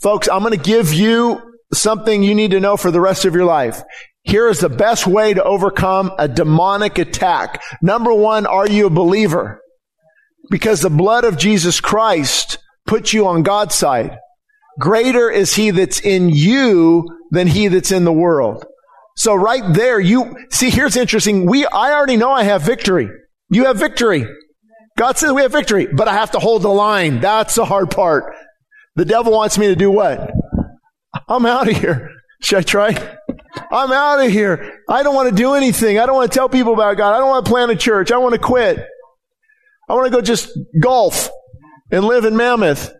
Folks, 0.00 0.28
I'm 0.28 0.40
going 0.40 0.52
to 0.52 0.58
give 0.58 0.92
you 0.92 1.40
something 1.72 2.22
you 2.22 2.34
need 2.34 2.50
to 2.50 2.60
know 2.60 2.76
for 2.76 2.90
the 2.90 3.00
rest 3.00 3.24
of 3.24 3.34
your 3.34 3.44
life. 3.44 3.82
Here 4.22 4.48
is 4.48 4.60
the 4.60 4.68
best 4.68 5.06
way 5.06 5.34
to 5.34 5.42
overcome 5.42 6.12
a 6.18 6.28
demonic 6.28 6.98
attack. 6.98 7.62
Number 7.80 8.12
one, 8.12 8.46
are 8.46 8.68
you 8.68 8.86
a 8.86 8.90
believer? 8.90 9.60
Because 10.50 10.80
the 10.80 10.90
blood 10.90 11.24
of 11.24 11.38
Jesus 11.38 11.80
Christ 11.80 12.58
puts 12.86 13.12
you 13.12 13.26
on 13.26 13.42
God's 13.42 13.74
side. 13.74 14.18
Greater 14.78 15.30
is 15.30 15.54
he 15.54 15.70
that's 15.70 16.00
in 16.00 16.28
you 16.28 17.08
than 17.30 17.46
he 17.46 17.68
that's 17.68 17.92
in 17.92 18.04
the 18.04 18.12
world. 18.12 18.64
So 19.16 19.34
right 19.34 19.62
there, 19.72 19.98
you 19.98 20.36
see, 20.50 20.70
here's 20.70 20.96
interesting. 20.96 21.46
We, 21.46 21.64
I 21.64 21.92
already 21.92 22.16
know 22.16 22.30
I 22.30 22.42
have 22.42 22.62
victory. 22.62 23.08
You 23.48 23.64
have 23.64 23.78
victory. 23.78 24.26
God 24.98 25.16
says 25.16 25.32
we 25.32 25.42
have 25.42 25.52
victory, 25.52 25.86
but 25.86 26.08
I 26.08 26.14
have 26.14 26.32
to 26.32 26.38
hold 26.38 26.62
the 26.62 26.68
line. 26.68 27.20
That's 27.20 27.54
the 27.54 27.64
hard 27.64 27.90
part. 27.90 28.34
The 28.96 29.04
devil 29.04 29.32
wants 29.32 29.58
me 29.58 29.68
to 29.68 29.76
do 29.76 29.90
what? 29.90 30.30
I'm 31.28 31.46
out 31.46 31.68
of 31.68 31.76
here. 31.76 32.10
Should 32.42 32.58
I 32.58 32.62
try? 32.62 33.16
I'm 33.70 33.92
out 33.92 34.24
of 34.24 34.30
here. 34.30 34.80
I 34.88 35.02
don't 35.02 35.14
want 35.14 35.30
to 35.30 35.34
do 35.34 35.54
anything. 35.54 35.98
I 35.98 36.06
don't 36.06 36.16
want 36.16 36.30
to 36.30 36.34
tell 36.36 36.48
people 36.48 36.74
about 36.74 36.96
God. 36.96 37.14
I 37.14 37.18
don't 37.18 37.28
want 37.28 37.46
to 37.46 37.50
plant 37.50 37.70
a 37.70 37.76
church. 37.76 38.12
I 38.12 38.18
want 38.18 38.34
to 38.34 38.40
quit. 38.40 38.84
I 39.88 39.94
want 39.94 40.06
to 40.06 40.16
go 40.16 40.20
just 40.20 40.50
golf 40.80 41.30
and 41.90 42.04
live 42.04 42.24
in 42.24 42.36
Mammoth, 42.36 42.92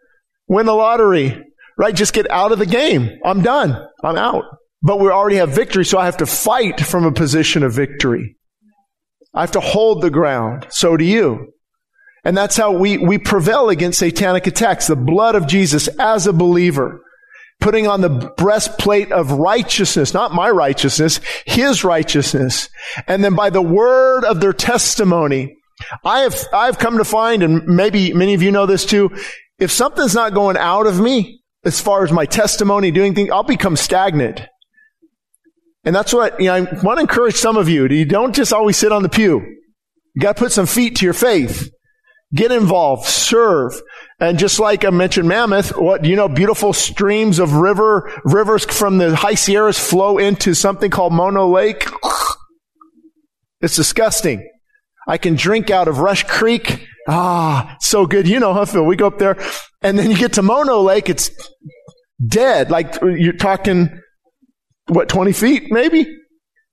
win 0.47 0.67
the 0.67 0.75
lottery, 0.75 1.43
right? 1.77 1.95
Just 1.95 2.13
get 2.13 2.31
out 2.31 2.53
of 2.53 2.59
the 2.59 2.67
game. 2.67 3.19
I'm 3.25 3.43
done. 3.43 3.87
I'm 4.05 4.17
out. 4.17 4.45
But 4.83 5.01
we 5.01 5.09
already 5.09 5.37
have 5.37 5.51
victory, 5.51 5.85
so 5.85 5.99
I 5.99 6.05
have 6.05 6.19
to 6.19 6.27
fight 6.27 6.81
from 6.81 7.05
a 7.05 7.13
position 7.13 7.63
of 7.63 7.73
victory. 7.73 8.37
I 9.35 9.41
have 9.41 9.53
to 9.53 9.61
hold 9.61 10.03
the 10.03 10.11
ground. 10.11 10.67
So 10.71 10.97
do 10.97 11.05
you. 11.05 11.53
And 12.27 12.37
that's 12.37 12.57
how 12.57 12.73
we, 12.73 12.99
we 12.99 13.19
prevail 13.19 13.69
against 13.69 14.01
satanic 14.01 14.49
attacks. 14.49 14.89
The 14.89 14.97
blood 14.97 15.37
of 15.37 15.47
Jesus 15.47 15.87
as 15.87 16.27
a 16.27 16.33
believer 16.33 17.01
putting 17.61 17.87
on 17.87 18.01
the 18.01 18.33
breastplate 18.37 19.13
of 19.13 19.31
righteousness, 19.31 20.13
not 20.13 20.35
my 20.35 20.51
righteousness, 20.51 21.21
his 21.47 21.85
righteousness. 21.85 22.69
And 23.07 23.23
then 23.23 23.37
by 23.37 23.51
the 23.51 23.63
word 23.63 24.25
of 24.25 24.41
their 24.41 24.53
testimony, 24.53 25.57
I 26.05 26.23
have, 26.23 26.37
I've 26.53 26.81
come 26.81 26.99
to 26.99 27.05
find, 27.05 27.45
and 27.45 27.65
maybe 27.65 28.13
many 28.13 28.35
of 28.35 28.43
you 28.43 28.51
know 28.51 28.67
this 28.67 28.85
too, 28.85 29.17
if 29.61 29.71
something's 29.71 30.17
not 30.17 30.35
going 30.35 30.57
out 30.57 30.89
of 30.89 30.99
me, 30.99 31.45
as 31.65 31.81
far 31.81 32.03
as 32.03 32.11
my 32.11 32.27
testimony, 32.27 32.91
doing 32.91 33.15
things, 33.15 33.31
I'll 33.31 33.45
become 33.45 33.77
stagnant. 33.77 34.43
And 35.85 35.95
that's 35.95 36.13
what, 36.13 36.41
you 36.41 36.47
know, 36.47 36.55
I 36.55 36.61
want 36.83 36.97
to 36.97 37.03
encourage 37.03 37.37
some 37.37 37.57
of 37.57 37.69
you. 37.69 37.87
You 37.87 38.05
don't 38.05 38.35
just 38.35 38.53
always 38.53 38.77
sit 38.77 38.91
on 38.91 39.05
the 39.05 39.09
pew. 39.09 39.41
You 40.17 40.21
got 40.21 40.37
to 40.37 40.43
put 40.43 40.51
some 40.51 40.67
feet 40.67 40.97
to 40.97 41.05
your 41.05 41.15
faith. 41.15 41.71
Get 42.35 42.51
involved, 42.51 43.05
serve. 43.07 43.81
And 44.19 44.39
just 44.39 44.59
like 44.59 44.85
I 44.85 44.91
mentioned 44.91 45.29
Mammoth, 45.29 45.77
what, 45.77 46.05
you 46.05 46.17
know, 46.17 46.29
beautiful 46.29 46.73
streams 46.73 47.39
of 47.39 47.53
river, 47.53 48.13
rivers 48.25 48.65
from 48.65 48.99
the 48.99 49.15
high 49.15 49.35
Sierras 49.35 49.79
flow 49.79 50.19
into 50.19 50.55
something 50.55 50.91
called 50.91 51.13
Mono 51.13 51.49
Lake. 51.49 51.87
It's 53.61 53.77
disgusting. 53.77 54.49
I 55.09 55.19
can 55.19 55.37
drink 55.37 55.71
out 55.71 55.87
of 55.89 55.99
Rush 55.99 56.25
Creek. 56.25 56.87
Ah, 57.09 57.77
so 57.81 58.07
good. 58.07 58.27
You 58.27 58.41
know, 58.41 58.65
Phil? 58.65 58.85
We 58.85 58.97
go 58.97 59.07
up 59.07 59.19
there 59.19 59.37
and 59.83 59.99
then 59.99 60.11
you 60.11 60.17
get 60.17 60.35
to 60.35 60.43
Mono 60.43 60.81
Lake. 60.81 61.09
It's 61.09 61.31
dead. 62.27 62.71
Like 62.71 62.97
you're 63.03 63.33
talking, 63.35 64.01
what, 64.89 65.09
20 65.09 65.33
feet 65.33 65.71
maybe? 65.71 66.07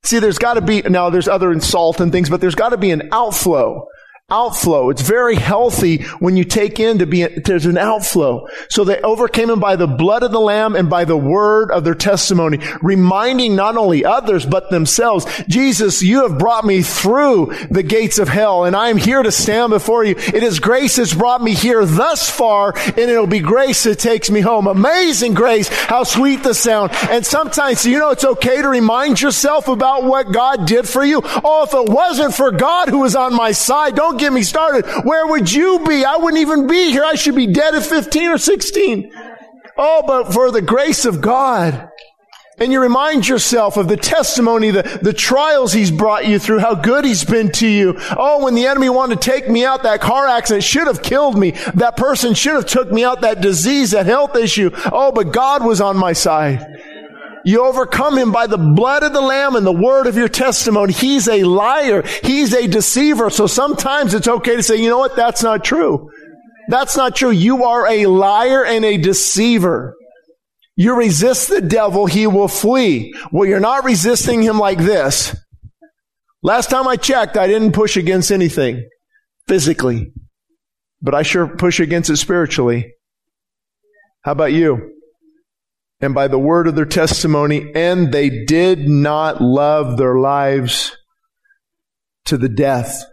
See, 0.03 0.19
there's 0.19 0.39
got 0.39 0.55
to 0.55 0.61
be, 0.61 0.81
now 0.81 1.09
there's 1.09 1.27
other 1.27 1.57
salt 1.61 2.01
and 2.01 2.11
things, 2.11 2.29
but 2.29 2.41
there's 2.41 2.55
got 2.55 2.69
to 2.69 2.77
be 2.77 2.91
an 2.91 3.09
outflow 3.11 3.85
outflow. 4.29 4.89
It's 4.89 5.01
very 5.01 5.35
healthy 5.35 6.03
when 6.19 6.37
you 6.37 6.45
take 6.45 6.79
in 6.79 6.99
to 6.99 7.05
be, 7.05 7.27
there's 7.27 7.65
an 7.65 7.77
outflow. 7.77 8.47
So 8.69 8.85
they 8.85 9.01
overcame 9.01 9.49
him 9.49 9.59
by 9.59 9.75
the 9.75 9.85
blood 9.85 10.23
of 10.23 10.31
the 10.31 10.39
Lamb 10.39 10.75
and 10.75 10.89
by 10.89 11.03
the 11.03 11.17
word 11.17 11.71
of 11.71 11.83
their 11.83 11.93
testimony, 11.93 12.59
reminding 12.81 13.55
not 13.55 13.75
only 13.75 14.05
others, 14.05 14.45
but 14.45 14.71
themselves, 14.71 15.25
Jesus, 15.49 16.01
you 16.01 16.23
have 16.23 16.39
brought 16.39 16.65
me 16.65 16.81
through 16.83 17.53
the 17.69 17.83
gates 17.83 18.17
of 18.17 18.29
hell 18.29 18.63
and 18.63 18.77
I 18.77 18.89
am 18.89 18.97
here 18.97 19.21
to 19.21 19.31
stand 19.31 19.71
before 19.71 20.05
you. 20.05 20.15
It 20.15 20.41
is 20.41 20.59
grace 20.59 20.95
that's 20.95 21.13
brought 21.13 21.43
me 21.43 21.53
here 21.53 21.85
thus 21.85 22.29
far 22.29 22.73
and 22.75 22.97
it'll 22.97 23.27
be 23.27 23.41
grace 23.41 23.83
that 23.83 23.99
takes 23.99 24.31
me 24.31 24.39
home. 24.39 24.67
Amazing 24.67 25.33
grace. 25.33 25.67
How 25.67 26.05
sweet 26.05 26.43
the 26.43 26.53
sound. 26.53 26.91
And 27.09 27.25
sometimes, 27.25 27.85
you 27.85 27.99
know, 27.99 28.11
it's 28.11 28.25
okay 28.25 28.61
to 28.61 28.69
remind 28.69 29.21
yourself 29.21 29.67
about 29.67 30.05
what 30.05 30.31
God 30.31 30.65
did 30.65 30.87
for 30.87 31.03
you. 31.03 31.21
Oh, 31.43 31.65
if 31.67 31.73
it 31.73 31.91
wasn't 31.91 32.33
for 32.33 32.51
God 32.51 32.87
who 32.87 32.99
was 32.99 33.17
on 33.17 33.35
my 33.35 33.51
side, 33.51 33.95
don't 33.95 34.12
get 34.17 34.33
me 34.33 34.43
started. 34.43 34.85
Where 35.03 35.27
would 35.27 35.51
you 35.51 35.83
be? 35.85 36.05
I 36.05 36.17
wouldn't 36.17 36.41
even 36.41 36.67
be 36.67 36.91
here. 36.91 37.03
I 37.03 37.15
should 37.15 37.35
be 37.35 37.47
dead 37.47 37.75
at 37.75 37.83
15 37.83 38.31
or 38.31 38.37
16. 38.37 39.11
Oh, 39.77 40.03
but 40.05 40.33
for 40.33 40.51
the 40.51 40.61
grace 40.61 41.05
of 41.05 41.21
God. 41.21 41.89
And 42.59 42.71
you 42.71 42.79
remind 42.79 43.27
yourself 43.27 43.77
of 43.77 43.87
the 43.87 43.97
testimony, 43.97 44.69
the, 44.69 44.83
the 45.01 45.13
trials 45.13 45.73
he's 45.73 45.89
brought 45.89 46.27
you 46.27 46.37
through, 46.37 46.59
how 46.59 46.75
good 46.75 47.03
he's 47.03 47.23
been 47.23 47.51
to 47.53 47.67
you. 47.67 47.95
Oh, 48.15 48.43
when 48.43 48.53
the 48.53 48.67
enemy 48.67 48.89
wanted 48.89 49.21
to 49.21 49.31
take 49.31 49.49
me 49.49 49.65
out, 49.65 49.83
that 49.83 50.01
car 50.01 50.27
accident 50.27 50.63
should 50.63 50.85
have 50.85 51.01
killed 51.01 51.37
me. 51.37 51.51
That 51.73 51.97
person 51.97 52.35
should 52.35 52.53
have 52.53 52.67
took 52.67 52.91
me 52.91 53.03
out, 53.03 53.21
that 53.21 53.41
disease, 53.41 53.91
that 53.91 54.05
health 54.05 54.35
issue. 54.35 54.69
Oh, 54.91 55.11
but 55.11 55.33
God 55.33 55.65
was 55.65 55.81
on 55.81 55.97
my 55.97 56.13
side. 56.13 56.63
You 57.45 57.65
overcome 57.65 58.17
him 58.17 58.31
by 58.31 58.47
the 58.47 58.57
blood 58.57 59.03
of 59.03 59.13
the 59.13 59.21
lamb 59.21 59.55
and 59.55 59.65
the 59.65 59.71
word 59.71 60.07
of 60.07 60.15
your 60.15 60.29
testimony. 60.29 60.93
He's 60.93 61.27
a 61.27 61.43
liar. 61.43 62.03
He's 62.23 62.53
a 62.53 62.67
deceiver. 62.67 63.29
So 63.29 63.47
sometimes 63.47 64.13
it's 64.13 64.27
okay 64.27 64.55
to 64.55 64.63
say, 64.63 64.77
you 64.77 64.89
know 64.89 64.99
what? 64.99 65.15
That's 65.15 65.43
not 65.43 65.63
true. 65.63 66.09
That's 66.69 66.95
not 66.95 67.15
true. 67.15 67.31
You 67.31 67.65
are 67.65 67.87
a 67.87 68.05
liar 68.05 68.63
and 68.63 68.85
a 68.85 68.97
deceiver. 68.97 69.95
You 70.75 70.95
resist 70.95 71.49
the 71.49 71.61
devil, 71.61 72.07
he 72.07 72.25
will 72.25 72.47
flee. 72.47 73.13
Well, 73.31 73.47
you're 73.47 73.59
not 73.59 73.83
resisting 73.83 74.41
him 74.41 74.57
like 74.57 74.79
this. 74.79 75.35
Last 76.41 76.69
time 76.69 76.87
I 76.87 76.95
checked, 76.95 77.37
I 77.37 77.47
didn't 77.47 77.73
push 77.73 77.95
against 77.95 78.31
anything 78.31 78.87
physically, 79.47 80.11
but 81.01 81.13
I 81.13 81.21
sure 81.21 81.47
push 81.47 81.79
against 81.79 82.09
it 82.09 82.17
spiritually. 82.17 82.93
How 84.23 84.31
about 84.31 84.51
you? 84.53 84.92
And 86.03 86.13
by 86.13 86.27
the 86.27 86.37
word 86.37 86.67
of 86.67 86.75
their 86.75 86.85
testimony, 86.85 87.71
and 87.73 88.11
they 88.11 88.29
did 88.29 88.89
not 88.89 89.41
love 89.41 89.95
their 89.95 90.15
lives 90.15 90.91
to 92.25 92.37
the 92.37 92.49
death. 92.49 93.05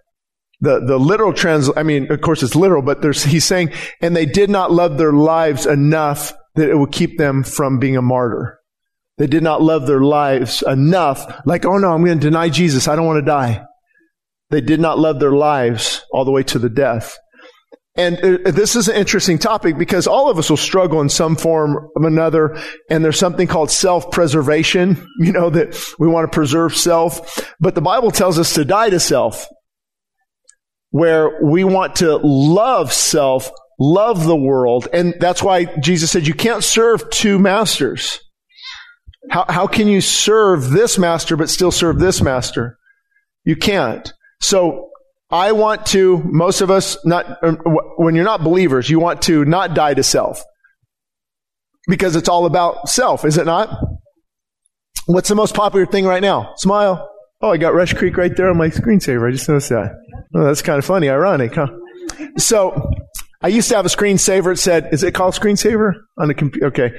The, 0.61 0.81
the 0.85 0.99
literal 0.99 1.33
trans, 1.33 1.71
I 1.77 1.85
mean, 1.85 2.11
of 2.11 2.21
course 2.21 2.43
it's 2.43 2.57
literal, 2.57 2.83
but 2.83 3.01
there's, 3.01 3.23
he's 3.23 3.45
saying, 3.45 3.73
and 4.01 4.17
they 4.17 4.27
did 4.27 4.51
not 4.51 4.73
love 4.73 4.99
their 4.99 5.13
lives 5.13 5.67
enough 5.67 6.33
that 6.57 6.69
it 6.69 6.75
would 6.75 6.91
keep 6.91 7.17
them 7.17 7.45
from 7.45 7.79
being 7.79 7.97
a 7.97 8.03
martyr. 8.03 8.59
They 9.19 9.29
did 9.29 9.45
not 9.45 9.63
love 9.63 9.87
their 9.87 10.01
lives 10.01 10.63
enough, 10.63 11.43
like, 11.47 11.65
oh 11.65 11.79
no, 11.79 11.93
I'm 11.93 12.05
going 12.05 12.19
to 12.19 12.27
deny 12.27 12.49
Jesus. 12.49 12.89
I 12.89 12.97
don't 12.97 13.07
want 13.07 13.19
to 13.19 13.31
die. 13.31 13.65
They 14.51 14.61
did 14.61 14.81
not 14.81 14.99
love 14.99 15.21
their 15.21 15.31
lives 15.31 16.05
all 16.11 16.25
the 16.25 16.33
way 16.33 16.43
to 16.43 16.59
the 16.59 16.69
death. 16.69 17.17
And 18.01 18.47
uh, 18.47 18.51
this 18.51 18.77
is 18.77 18.89
an 18.89 18.97
interesting 18.97 19.39
topic 19.39 19.77
because 19.77 20.07
all 20.07 20.31
of 20.31 20.39
us 20.39 20.49
will 20.49 20.57
struggle 20.57 21.03
in 21.03 21.11
some 21.11 21.37
form 21.37 21.77
of 21.95 22.05
another. 22.05 22.59
And 22.89 23.05
there's 23.05 23.19
something 23.19 23.47
called 23.47 23.71
self-preservation, 23.71 25.07
you 25.21 25.33
know, 25.33 25.51
that 25.51 25.79
we 25.99 26.09
want 26.09 26.31
to 26.31 26.35
preserve 26.35 26.75
self. 26.77 27.45
But 27.61 27.75
the 27.75 27.83
Bible 27.83 28.11
tells 28.11 28.39
us 28.39 28.55
to 28.55 28.65
die 28.65 28.91
to 28.91 28.99
self, 28.99 29.47
where 30.91 31.43
we 31.45 31.63
want 31.63 31.97
to 31.97 32.17
love 32.17 32.93
self 32.93 33.51
love 33.81 34.25
the 34.25 34.37
world. 34.37 34.87
And 34.93 35.15
that's 35.19 35.43
why 35.43 35.65
Jesus 35.81 36.11
said 36.11 36.27
you 36.27 36.35
can't 36.35 36.63
serve 36.63 37.09
two 37.11 37.39
masters. 37.39 38.21
How, 39.31 39.47
how 39.49 39.67
can 39.67 39.89
you 39.89 40.01
serve 40.03 40.71
this 40.71 40.99
master 40.99 41.37
but 41.37 41.49
still 41.49 41.73
serve 41.73 41.99
this 41.99 42.21
master? 42.21 42.79
You 43.45 43.57
can't. 43.57 44.13
So 44.41 44.90
I 45.31 45.53
want 45.53 45.87
to, 45.87 46.19
most 46.25 46.61
of 46.61 46.71
us, 46.71 46.99
not, 47.05 47.39
when 47.97 48.15
you're 48.15 48.25
not 48.25 48.43
believers, 48.43 48.91
you 48.91 48.99
want 48.99 49.23
to 49.23 49.45
not 49.45 49.75
die 49.75 49.95
to 49.95 50.03
self. 50.03 50.43
Because 51.89 52.17
it's 52.17 52.29
all 52.29 52.47
about 52.47 52.89
self, 52.89 53.25
is 53.25 53.39
it 53.39 53.47
not? 53.47 53.69
What's 55.07 55.29
the 55.29 55.35
most 55.35 55.55
popular 55.55 55.87
thing 55.87 56.05
right 56.05 56.23
now? 56.23 56.53
Smile. 56.57 57.09
Oh, 57.41 57.51
I 57.51 57.57
got 57.57 57.75
Rush 57.75 57.95
Creek 57.95 58.17
right 58.17 58.37
there 58.37 58.51
on 58.51 58.57
my 58.57 58.69
screensaver. 58.69 59.29
I 59.29 59.33
just 59.33 59.49
noticed 59.49 59.71
that. 59.71 59.93
Oh, 60.35 60.45
that's 60.45 60.63
kind 60.63 60.79
of 60.79 60.85
funny, 60.85 61.09
ironic, 61.09 61.55
huh? 61.55 61.69
So, 62.37 62.91
I 63.43 63.49
used 63.49 63.69
to 63.71 63.77
have 63.77 63.87
a 63.87 63.89
screensaver. 63.89 64.53
It 64.53 64.59
said, 64.59 64.91
is 64.93 65.03
it 65.03 65.15
called 65.15 65.35
screensaver 65.35 65.95
on 66.19 66.29
the 66.29 66.35
computer? 66.35 66.67
Okay. 66.67 66.93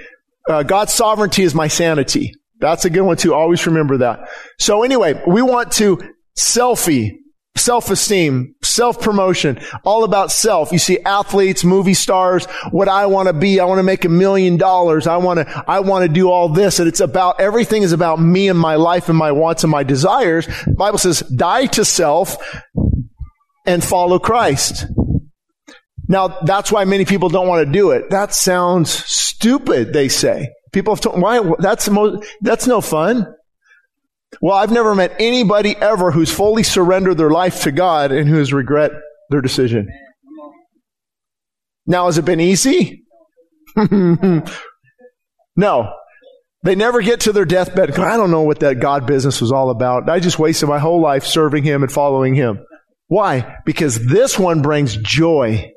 Uh, 0.50 0.64
God's 0.64 0.94
sovereignty 0.94 1.44
is 1.44 1.54
my 1.54 1.68
sanity. 1.68 2.34
That's 2.60 2.86
a 2.86 2.90
good 2.90 3.02
one 3.02 3.18
too. 3.18 3.34
Always 3.34 3.66
remember 3.68 3.98
that. 3.98 4.28
So 4.60 4.84
anyway, 4.84 5.22
we 5.28 5.42
want 5.42 5.72
to 5.74 6.02
selfie 6.40 7.18
self-esteem, 7.56 8.56
self-promotion, 8.64 9.60
all 9.84 10.04
about 10.04 10.32
self. 10.32 10.72
You 10.72 10.80
see 10.80 11.00
athletes, 11.00 11.64
movie 11.64 11.94
stars, 11.94 12.46
what 12.72 12.88
I 12.88 13.06
want 13.06 13.28
to 13.28 13.34
be. 13.34 13.60
I 13.60 13.66
want 13.66 13.80
to 13.80 13.84
make 13.84 14.06
a 14.06 14.10
million 14.10 14.58
dollars. 14.58 15.06
I 15.06 15.18
want 15.18 15.40
to, 15.40 15.64
I 15.68 15.82
want 15.82 16.04
to 16.04 16.10
do 16.10 16.30
all 16.30 16.50
this. 16.50 16.80
And 16.80 16.88
it's 16.88 17.02
about, 17.02 17.40
everything 17.40 17.84
is 17.84 17.92
about 17.92 18.20
me 18.20 18.50
and 18.50 18.58
my 18.58 18.76
life 18.76 19.10
and 19.10 19.18
my 19.18 19.32
wants 19.32 19.64
and 19.64 19.72
my 19.72 19.84
desires. 19.84 20.48
The 20.48 20.76
Bible 20.78 20.98
says, 20.98 21.20
die 21.22 21.68
to 21.68 21.86
self 21.86 22.38
and 23.66 23.84
follow 23.84 24.18
Christ. 24.18 24.86
Now, 26.08 26.40
that's 26.44 26.72
why 26.72 26.86
many 26.86 27.06
people 27.06 27.30
don't 27.30 27.48
want 27.48 27.66
to 27.66 27.72
do 27.72 27.92
it. 27.92 28.10
That 28.10 28.34
sounds 28.34 28.90
stupid, 28.92 29.94
they 29.94 30.10
say. 30.10 30.50
People 30.74 30.96
have 30.96 31.02
told, 31.02 31.22
why, 31.22 31.42
that's 31.60 31.86
the 31.86 31.92
most, 31.92 32.26
that's 32.42 32.66
no 32.66 32.82
fun. 32.82 33.34
Well, 34.40 34.56
I've 34.56 34.72
never 34.72 34.96
met 34.96 35.16
anybody 35.20 35.76
ever 35.76 36.12
who's 36.12 36.32
fully 36.32 36.64
surrendered 36.64 37.18
their 37.18 37.32
life 37.32 37.64
to 37.64 37.72
God 37.72 38.12
and 38.12 38.30
who 38.30 38.38
has 38.38 38.54
regret 38.54 38.92
their 39.30 39.42
decision. 39.42 39.90
Now, 41.86 42.06
has 42.06 42.18
it 42.18 42.26
been 42.26 42.40
easy? 42.40 43.04
no. 43.76 44.44
They 46.64 46.76
never 46.76 47.02
get 47.02 47.22
to 47.22 47.32
their 47.32 47.46
deathbed. 47.46 47.98
I 48.00 48.18
don't 48.18 48.30
know 48.30 48.44
what 48.44 48.60
that 48.60 48.80
God 48.80 49.08
business 49.08 49.42
was 49.42 49.52
all 49.52 49.72
about. 49.72 50.10
I 50.10 50.20
just 50.20 50.38
wasted 50.38 50.70
my 50.70 50.78
whole 50.80 51.02
life 51.02 51.26
serving 51.26 51.64
Him 51.64 51.82
and 51.82 51.92
following 51.92 52.36
Him. 52.36 52.60
Why? 53.08 53.58
Because 53.66 54.06
this 54.06 54.38
one 54.38 54.62
brings 54.62 54.96
joy. 54.96 55.72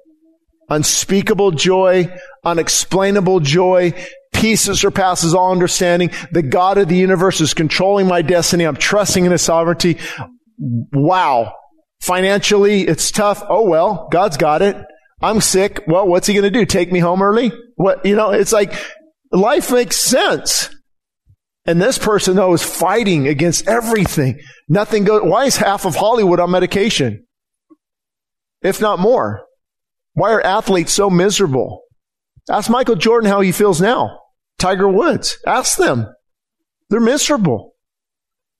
Unspeakable 0.68 1.52
joy, 1.52 2.14
unexplainable 2.44 3.40
joy, 3.40 3.92
peace 4.34 4.66
that 4.66 4.76
surpasses 4.76 5.34
all 5.34 5.52
understanding. 5.52 6.10
The 6.32 6.42
God 6.42 6.78
of 6.78 6.88
the 6.88 6.96
universe 6.96 7.40
is 7.40 7.54
controlling 7.54 8.06
my 8.06 8.22
destiny. 8.22 8.64
I'm 8.64 8.76
trusting 8.76 9.24
in 9.24 9.32
His 9.32 9.42
sovereignty. 9.42 9.98
Wow. 10.58 11.54
Financially, 12.00 12.82
it's 12.82 13.10
tough. 13.10 13.42
Oh 13.48 13.62
well, 13.68 14.08
God's 14.10 14.36
got 14.36 14.60
it. 14.60 14.76
I'm 15.22 15.40
sick. 15.40 15.82
Well, 15.86 16.06
what's 16.06 16.26
He 16.26 16.34
going 16.34 16.44
to 16.44 16.50
do? 16.50 16.66
Take 16.66 16.92
me 16.92 16.98
home 16.98 17.22
early? 17.22 17.52
What, 17.76 18.04
you 18.04 18.14
know, 18.14 18.30
it's 18.30 18.52
like 18.52 18.74
life 19.32 19.72
makes 19.72 19.96
sense. 19.96 20.68
And 21.66 21.80
this 21.80 21.96
person 21.96 22.36
though 22.36 22.52
is 22.52 22.62
fighting 22.62 23.26
against 23.26 23.66
everything. 23.66 24.38
Nothing 24.68 25.04
goes, 25.04 25.22
why 25.24 25.44
is 25.46 25.56
half 25.56 25.86
of 25.86 25.94
Hollywood 25.94 26.40
on 26.40 26.50
medication? 26.50 27.26
If 28.60 28.80
not 28.80 28.98
more. 28.98 29.44
Why 30.12 30.32
are 30.32 30.40
athletes 30.40 30.92
so 30.92 31.10
miserable? 31.10 31.82
Ask 32.50 32.70
Michael 32.70 32.96
Jordan 32.96 33.30
how 33.30 33.40
he 33.40 33.52
feels 33.52 33.80
now. 33.80 34.20
Tiger 34.64 34.88
Woods. 34.88 35.36
Ask 35.46 35.76
them. 35.76 36.06
They're 36.88 36.98
miserable. 36.98 37.74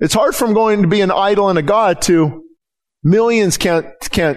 It's 0.01 0.13
hard 0.13 0.35
from 0.35 0.53
going 0.53 0.83
to 0.83 0.89
be 0.89 1.01
an 1.01 1.11
idol 1.11 1.49
and 1.49 1.59
a 1.59 1.63
god 1.63 2.03
to 2.03 2.45
millions 3.03 3.57
can't, 3.57 3.87
can't 4.11 4.37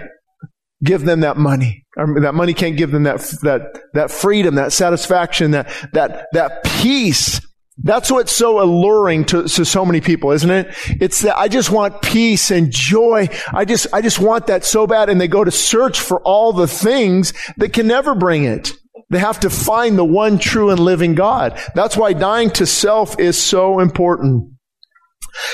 give 0.82 1.03
them 1.03 1.19
that 1.21 1.36
money. 1.36 1.86
that 1.97 2.34
money 2.34 2.53
can't 2.53 2.77
give 2.77 2.91
them 2.91 3.03
that, 3.03 3.19
that, 3.41 3.82
that 3.95 4.12
freedom, 4.12 4.56
that 4.56 4.71
satisfaction, 4.71 5.51
that, 5.51 5.69
that, 5.91 6.27
that 6.32 6.63
peace. 6.63 7.41
That's 7.80 8.10
what's 8.10 8.34
so 8.34 8.62
alluring 8.62 9.25
to, 9.25 9.43
to 9.43 9.65
so 9.65 9.86
many 9.86 9.99
people, 9.99 10.32
isn't 10.32 10.49
it? 10.49 10.73
It's 11.01 11.23
that 11.23 11.38
I 11.38 11.49
just 11.49 11.69
want 11.69 12.01
peace 12.01 12.49
and 12.49 12.71
joy. 12.71 13.27
I 13.53 13.65
just, 13.65 13.88
I 13.91 14.01
just 14.01 14.19
want 14.19 14.47
that 14.47 14.63
so 14.63 14.88
bad. 14.88 15.10
And 15.10 15.19
they 15.19 15.27
go 15.27 15.43
to 15.43 15.51
search 15.51 15.99
for 15.99 16.21
all 16.21 16.53
the 16.53 16.65
things 16.65 17.34
that 17.58 17.73
can 17.73 17.88
never 17.88 18.15
bring 18.15 18.45
it. 18.45 18.71
They 19.10 19.20
have 19.20 19.39
to 19.41 19.50
find 19.50 19.98
the 19.98 20.06
one 20.06 20.38
true 20.38 20.70
and 20.70 20.80
living 20.80 21.15
God. 21.15 21.60
That's 21.76 21.96
why 21.96 22.13
dying 22.13 22.50
to 22.52 22.65
self 22.65 23.20
is 23.20 23.41
so 23.41 23.80
important. 23.80 24.52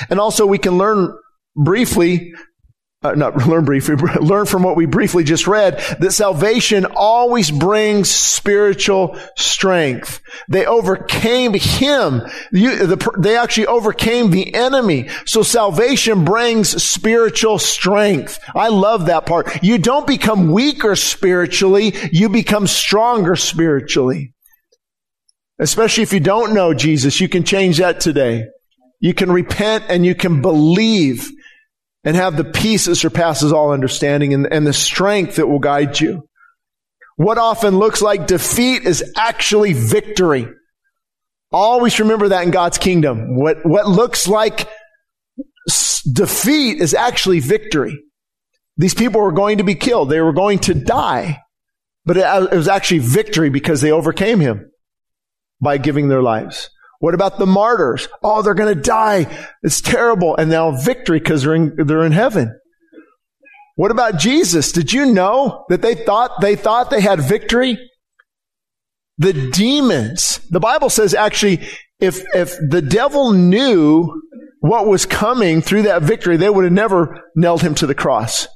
And 0.10 0.20
also 0.20 0.46
we 0.46 0.58
can 0.58 0.78
learn 0.78 1.16
briefly 1.56 2.34
uh, 3.04 3.14
not 3.14 3.36
learn 3.48 3.66
briefly, 3.66 3.96
learn 4.22 4.46
from 4.46 4.64
what 4.64 4.76
we 4.76 4.86
briefly 4.86 5.24
just 5.24 5.48
read, 5.48 5.80
that 6.00 6.12
salvation 6.12 6.86
always 6.96 7.52
brings 7.52 8.10
spiritual 8.10 9.20
strength. 9.38 10.22
They 10.48 10.66
overcame 10.66 11.54
him. 11.54 12.22
You, 12.52 12.88
the, 12.88 13.12
they 13.18 13.38
actually 13.38 13.68
overcame 13.68 14.32
the 14.32 14.54
enemy. 14.54 15.10
So 15.26 15.44
salvation 15.44 16.26
brings 16.26 16.82
spiritual 16.84 17.60
strength. 17.60 18.40
I 18.56 18.70
love 18.70 19.08
that 19.08 19.26
part. 19.26 19.64
You 19.64 19.78
don't 19.78 20.08
become 20.08 20.52
weaker 20.52 20.96
spiritually, 20.96 21.94
you 22.12 22.30
become 22.30 22.68
stronger 22.68 23.36
spiritually. 23.36 24.34
Especially 25.60 26.04
if 26.04 26.12
you 26.12 26.20
don't 26.20 26.54
know 26.54 26.74
Jesus, 26.74 27.22
you 27.22 27.30
can 27.30 27.44
change 27.44 27.78
that 27.78 28.00
today. 28.00 28.46
You 29.00 29.14
can 29.14 29.32
repent 29.32 29.86
and 29.90 30.06
you 30.06 30.16
can 30.16 30.42
believe 30.42 31.30
and 32.04 32.16
have 32.16 32.36
the 32.36 32.44
peace 32.44 32.86
that 32.86 32.96
surpasses 32.96 33.52
all 33.52 33.72
understanding 33.72 34.34
and, 34.34 34.52
and 34.52 34.68
the 34.68 34.74
strength 34.74 35.38
that 35.38 35.48
will 35.48 35.60
guide 35.60 36.00
you. 36.00 36.28
What 37.16 37.38
often 37.38 37.78
looks 37.78 38.02
like 38.02 38.28
defeat 38.28 38.84
is 38.84 39.14
actually 39.16 39.74
victory. 39.74 40.48
Always 41.52 42.00
remember 42.00 42.30
that 42.30 42.44
in 42.44 42.52
God's 42.52 42.78
kingdom. 42.78 43.36
What, 43.36 43.66
what 43.66 43.88
looks 43.88 44.28
like 44.28 44.68
defeat 46.12 46.82
is 46.82 46.94
actually 46.94 47.40
victory. 47.40 47.98
These 48.78 48.96
people 48.96 49.22
were 49.22 49.32
going 49.32 49.60
to 49.60 49.64
be 49.64 49.76
killed. 49.76 50.10
They 50.10 50.22
were 50.22 50.34
going 50.34 50.60
to 50.60 50.74
die. 50.74 51.42
But 52.06 52.18
it, 52.18 52.26
it 52.52 52.56
was 52.56 52.68
actually 52.68 53.00
victory 53.00 53.50
because 53.50 53.82
they 53.82 53.92
overcame 53.92 54.40
him 54.40 54.72
by 55.62 55.78
giving 55.78 56.10
their 56.10 56.22
lives. 56.22 56.70
What 57.04 57.14
about 57.14 57.38
the 57.38 57.46
martyrs? 57.46 58.08
Oh, 58.24 58.42
they're 58.42 58.54
going 58.54 58.74
to 58.74 58.82
die. 58.82 59.28
It's 59.62 59.82
terrible. 59.82 60.38
And 60.38 60.50
now 60.50 60.72
victory 60.72 61.20
because 61.20 61.44
they're 61.44 61.54
in, 61.54 61.76
they're 61.76 62.06
in 62.06 62.14
heaven. 62.14 62.58
What 63.76 63.92
about 63.92 64.18
Jesus? 64.18 64.72
Did 64.72 64.94
you 64.94 65.08
know 65.08 65.66
that 65.68 65.82
they 65.82 65.96
thought, 65.96 66.40
they 66.40 66.56
thought 66.56 66.92
they 66.92 67.02
had 67.02 67.20
victory? 67.20 67.78
The 69.18 69.34
demons. 69.52 70.40
The 70.50 70.62
Bible 70.62 70.90
says 70.90 71.14
actually, 71.14 71.68
if, 72.00 72.24
if 72.34 72.56
the 72.70 72.82
devil 72.82 73.34
knew 73.34 74.22
what 74.62 74.88
was 74.88 75.06
coming 75.06 75.62
through 75.62 75.82
that 75.82 76.04
victory, 76.04 76.38
they 76.38 76.50
would 76.50 76.64
have 76.64 76.72
never 76.72 77.22
nailed 77.36 77.64
him 77.64 77.76
to 77.76 77.86
the 77.86 77.94
cross. 77.94 78.48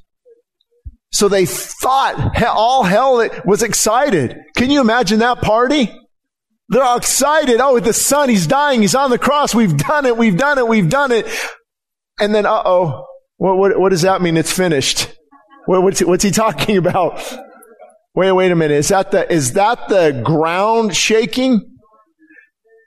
So 1.12 1.28
they 1.28 1.44
thought 1.44 2.42
all 2.46 2.84
hell 2.84 3.28
was 3.44 3.62
excited. 3.62 4.38
Can 4.56 4.70
you 4.70 4.80
imagine 4.80 5.18
that 5.18 5.42
party? 5.42 5.94
They're 6.68 6.82
all 6.82 6.98
excited. 6.98 7.60
Oh, 7.60 7.80
the 7.80 7.92
son, 7.92 8.28
he's 8.28 8.46
dying. 8.46 8.82
He's 8.82 8.94
on 8.94 9.10
the 9.10 9.18
cross. 9.18 9.54
We've 9.54 9.76
done 9.76 10.04
it. 10.04 10.16
We've 10.16 10.36
done 10.36 10.58
it. 10.58 10.68
We've 10.68 10.88
done 10.88 11.12
it. 11.12 11.26
And 12.20 12.34
then, 12.34 12.44
uh 12.44 12.62
oh, 12.64 13.06
what, 13.36 13.56
what, 13.56 13.80
what, 13.80 13.88
does 13.90 14.02
that 14.02 14.20
mean? 14.20 14.36
It's 14.36 14.52
finished. 14.52 15.14
What, 15.66 15.82
what's, 15.82 16.00
he, 16.00 16.04
what's 16.04 16.24
he 16.24 16.30
talking 16.30 16.76
about? 16.86 17.22
Wait, 18.14 18.32
wait 18.32 18.50
a 18.50 18.56
minute. 18.56 18.74
Is 18.74 18.88
that 18.88 19.12
the, 19.12 19.32
is 19.32 19.54
that 19.54 19.88
the 19.88 20.20
ground 20.24 20.94
shaking? 20.94 21.77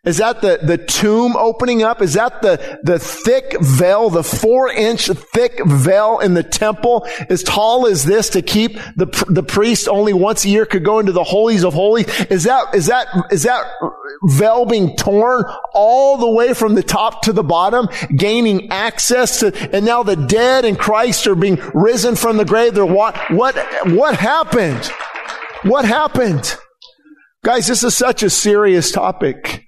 Is 0.03 0.17
that 0.17 0.41
the, 0.41 0.57
the 0.63 0.79
tomb 0.79 1.35
opening 1.35 1.83
up? 1.83 2.01
Is 2.01 2.15
that 2.15 2.41
the, 2.41 2.79
the 2.81 2.97
thick 2.97 3.55
veil, 3.61 4.09
the 4.09 4.23
four 4.23 4.71
inch 4.71 5.05
thick 5.05 5.61
veil 5.63 6.17
in 6.17 6.33
the 6.33 6.41
temple 6.41 7.05
as 7.29 7.43
tall 7.43 7.85
as 7.85 8.03
this 8.03 8.27
to 8.31 8.41
keep 8.41 8.79
the, 8.95 9.05
the 9.29 9.43
priest 9.43 9.87
only 9.87 10.11
once 10.11 10.43
a 10.43 10.49
year 10.49 10.65
could 10.65 10.83
go 10.83 10.97
into 10.97 11.11
the 11.11 11.23
holies 11.23 11.63
of 11.63 11.75
holies? 11.75 12.07
Is 12.31 12.45
that, 12.45 12.73
is 12.73 12.87
that, 12.87 13.05
is 13.29 13.43
that 13.43 13.63
veil 14.23 14.65
being 14.65 14.95
torn 14.95 15.43
all 15.75 16.17
the 16.17 16.31
way 16.31 16.55
from 16.55 16.73
the 16.73 16.81
top 16.81 17.21
to 17.23 17.33
the 17.33 17.43
bottom, 17.43 17.87
gaining 18.15 18.71
access 18.71 19.41
to, 19.41 19.53
and 19.71 19.85
now 19.85 20.01
the 20.01 20.15
dead 20.15 20.65
in 20.65 20.77
Christ 20.77 21.27
are 21.27 21.35
being 21.35 21.61
risen 21.75 22.15
from 22.15 22.37
the 22.37 22.45
grave. 22.45 22.73
They're 22.73 22.87
what, 22.87 23.15
what, 23.29 23.55
what 23.85 24.15
happened? 24.15 24.83
What 25.61 25.85
happened? 25.85 26.57
Guys, 27.43 27.67
this 27.67 27.83
is 27.83 27.95
such 27.95 28.23
a 28.23 28.31
serious 28.31 28.91
topic. 28.91 29.67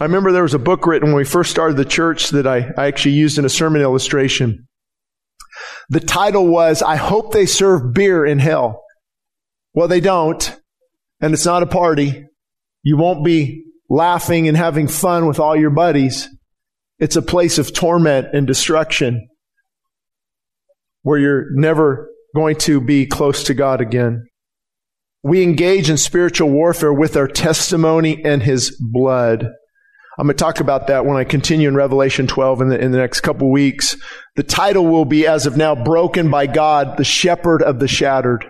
I 0.00 0.04
remember 0.04 0.30
there 0.30 0.42
was 0.42 0.54
a 0.54 0.60
book 0.60 0.86
written 0.86 1.08
when 1.08 1.16
we 1.16 1.24
first 1.24 1.50
started 1.50 1.76
the 1.76 1.84
church 1.84 2.30
that 2.30 2.46
I, 2.46 2.70
I 2.76 2.86
actually 2.86 3.14
used 3.14 3.38
in 3.38 3.44
a 3.44 3.48
sermon 3.48 3.82
illustration. 3.82 4.68
The 5.88 6.00
title 6.00 6.46
was, 6.46 6.82
I 6.82 6.96
hope 6.96 7.32
they 7.32 7.46
serve 7.46 7.92
beer 7.94 8.24
in 8.24 8.38
hell. 8.38 8.84
Well, 9.74 9.88
they 9.88 10.00
don't. 10.00 10.54
And 11.20 11.34
it's 11.34 11.46
not 11.46 11.64
a 11.64 11.66
party. 11.66 12.26
You 12.82 12.96
won't 12.96 13.24
be 13.24 13.64
laughing 13.90 14.46
and 14.46 14.56
having 14.56 14.86
fun 14.86 15.26
with 15.26 15.40
all 15.40 15.56
your 15.56 15.70
buddies. 15.70 16.28
It's 17.00 17.16
a 17.16 17.22
place 17.22 17.58
of 17.58 17.74
torment 17.74 18.28
and 18.32 18.46
destruction 18.46 19.28
where 21.02 21.18
you're 21.18 21.46
never 21.52 22.08
going 22.34 22.56
to 22.56 22.80
be 22.80 23.06
close 23.06 23.44
to 23.44 23.54
God 23.54 23.80
again. 23.80 24.26
We 25.22 25.42
engage 25.42 25.90
in 25.90 25.96
spiritual 25.96 26.50
warfare 26.50 26.92
with 26.92 27.16
our 27.16 27.26
testimony 27.26 28.24
and 28.24 28.42
His 28.42 28.76
blood. 28.80 29.48
I'm 30.18 30.26
going 30.26 30.36
to 30.36 30.42
talk 30.42 30.58
about 30.58 30.88
that 30.88 31.06
when 31.06 31.16
I 31.16 31.22
continue 31.22 31.68
in 31.68 31.76
Revelation 31.76 32.26
12 32.26 32.62
in 32.62 32.68
the, 32.70 32.80
in 32.80 32.90
the 32.90 32.98
next 32.98 33.20
couple 33.20 33.52
weeks. 33.52 33.96
The 34.34 34.42
title 34.42 34.84
will 34.84 35.04
be, 35.04 35.28
as 35.28 35.46
of 35.46 35.56
now, 35.56 35.76
Broken 35.76 36.28
by 36.28 36.48
God, 36.48 36.96
the 36.96 37.04
Shepherd 37.04 37.62
of 37.62 37.78
the 37.78 37.86
Shattered. 37.86 38.44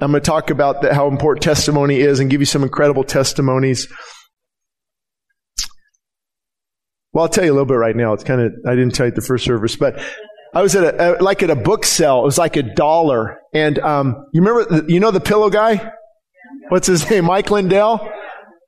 I'm 0.00 0.10
going 0.10 0.22
to 0.22 0.26
talk 0.26 0.48
about 0.48 0.80
the, 0.80 0.94
how 0.94 1.06
important 1.08 1.42
testimony 1.42 2.00
is 2.00 2.18
and 2.18 2.30
give 2.30 2.40
you 2.40 2.46
some 2.46 2.62
incredible 2.62 3.04
testimonies. 3.04 3.88
Well, 7.12 7.24
I'll 7.24 7.28
tell 7.28 7.44
you 7.44 7.50
a 7.50 7.54
little 7.54 7.66
bit 7.66 7.74
right 7.74 7.94
now. 7.94 8.14
It's 8.14 8.24
kind 8.24 8.40
of, 8.40 8.52
I 8.66 8.70
didn't 8.70 8.94
tell 8.94 9.04
you 9.04 9.12
the 9.12 9.20
first 9.20 9.44
service, 9.44 9.76
but 9.76 10.02
I 10.54 10.62
was 10.62 10.74
at 10.74 10.98
a, 10.98 11.22
like 11.22 11.42
at 11.42 11.50
a 11.50 11.56
book 11.56 11.84
sale. 11.84 12.20
It 12.20 12.24
was 12.24 12.38
like 12.38 12.56
a 12.56 12.62
dollar. 12.62 13.38
And, 13.52 13.78
um, 13.80 14.26
you 14.32 14.42
remember, 14.42 14.86
you 14.88 14.98
know 14.98 15.10
the 15.10 15.20
pillow 15.20 15.50
guy? 15.50 15.92
What's 16.70 16.86
his 16.86 17.08
name? 17.10 17.26
Mike 17.26 17.50
Lindell? 17.50 18.13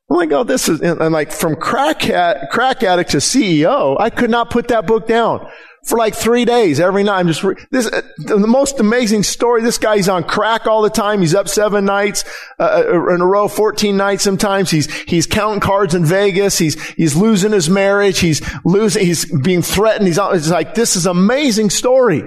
I'm 0.09 0.15
like, 0.15 0.31
oh, 0.31 0.45
this 0.45 0.69
is, 0.69 0.79
and 0.81 1.11
like 1.11 1.33
from 1.33 1.57
crack, 1.57 2.09
at, 2.09 2.49
crack 2.49 2.81
addict 2.81 3.11
to 3.11 3.17
CEO, 3.17 3.97
I 3.99 4.09
could 4.09 4.29
not 4.29 4.49
put 4.49 4.69
that 4.69 4.87
book 4.87 5.05
down 5.05 5.45
for 5.83 5.97
like 5.97 6.15
three 6.15 6.45
days 6.45 6.79
every 6.79 7.03
night. 7.03 7.19
I'm 7.19 7.27
just, 7.27 7.43
re- 7.43 7.55
this, 7.71 7.87
uh, 7.87 8.01
the 8.17 8.37
most 8.37 8.79
amazing 8.79 9.23
story. 9.23 9.61
This 9.61 9.77
guy's 9.77 10.07
on 10.07 10.23
crack 10.23 10.65
all 10.65 10.81
the 10.81 10.89
time. 10.89 11.19
He's 11.19 11.35
up 11.35 11.49
seven 11.49 11.83
nights, 11.83 12.23
uh, 12.57 12.83
uh 12.87 13.13
in 13.13 13.19
a 13.19 13.25
row, 13.25 13.49
14 13.49 13.97
nights 13.97 14.23
sometimes. 14.23 14.71
He's, 14.71 14.89
he's 15.03 15.27
counting 15.27 15.59
cards 15.59 15.93
in 15.93 16.05
Vegas. 16.05 16.57
He's, 16.57 16.81
he's 16.91 17.17
losing 17.17 17.51
his 17.51 17.69
marriage. 17.69 18.19
He's 18.19 18.41
losing, 18.63 19.05
he's 19.05 19.25
being 19.41 19.61
threatened. 19.61 20.07
He's, 20.07 20.19
it's 20.19 20.49
like, 20.49 20.73
this 20.73 20.95
is 20.95 21.05
amazing 21.05 21.69
story. 21.69 22.23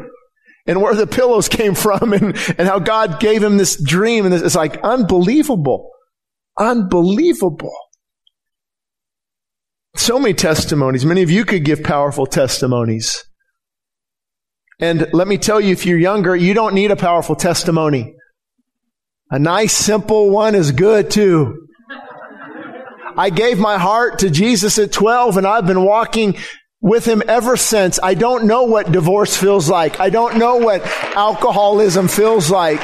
And 0.66 0.82
where 0.82 0.94
the 0.94 1.06
pillows 1.06 1.48
came 1.50 1.74
from 1.74 2.12
and, 2.12 2.36
and 2.58 2.68
how 2.68 2.78
God 2.78 3.20
gave 3.20 3.42
him 3.42 3.56
this 3.56 3.82
dream. 3.82 4.26
And 4.26 4.34
it's 4.34 4.54
like 4.54 4.78
unbelievable. 4.82 5.90
Unbelievable. 6.60 7.74
So 9.96 10.18
many 10.18 10.34
testimonies. 10.34 11.04
Many 11.04 11.22
of 11.22 11.30
you 11.30 11.44
could 11.44 11.64
give 11.64 11.82
powerful 11.82 12.26
testimonies. 12.26 13.24
And 14.78 15.08
let 15.12 15.26
me 15.26 15.38
tell 15.38 15.60
you, 15.60 15.72
if 15.72 15.84
you're 15.86 15.98
younger, 15.98 16.36
you 16.36 16.54
don't 16.54 16.74
need 16.74 16.90
a 16.90 16.96
powerful 16.96 17.34
testimony. 17.34 18.14
A 19.30 19.38
nice, 19.38 19.72
simple 19.72 20.30
one 20.30 20.54
is 20.54 20.72
good 20.72 21.10
too. 21.10 21.66
I 23.16 23.30
gave 23.30 23.58
my 23.58 23.78
heart 23.78 24.20
to 24.20 24.30
Jesus 24.30 24.78
at 24.78 24.92
12 24.92 25.38
and 25.38 25.46
I've 25.46 25.66
been 25.66 25.84
walking 25.84 26.36
with 26.80 27.04
him 27.04 27.22
ever 27.26 27.56
since. 27.56 27.98
I 28.02 28.14
don't 28.14 28.44
know 28.44 28.64
what 28.64 28.92
divorce 28.92 29.36
feels 29.36 29.68
like. 29.68 29.98
I 29.98 30.10
don't 30.10 30.38
know 30.38 30.56
what 30.56 30.82
alcoholism 31.16 32.08
feels 32.08 32.50
like. 32.50 32.80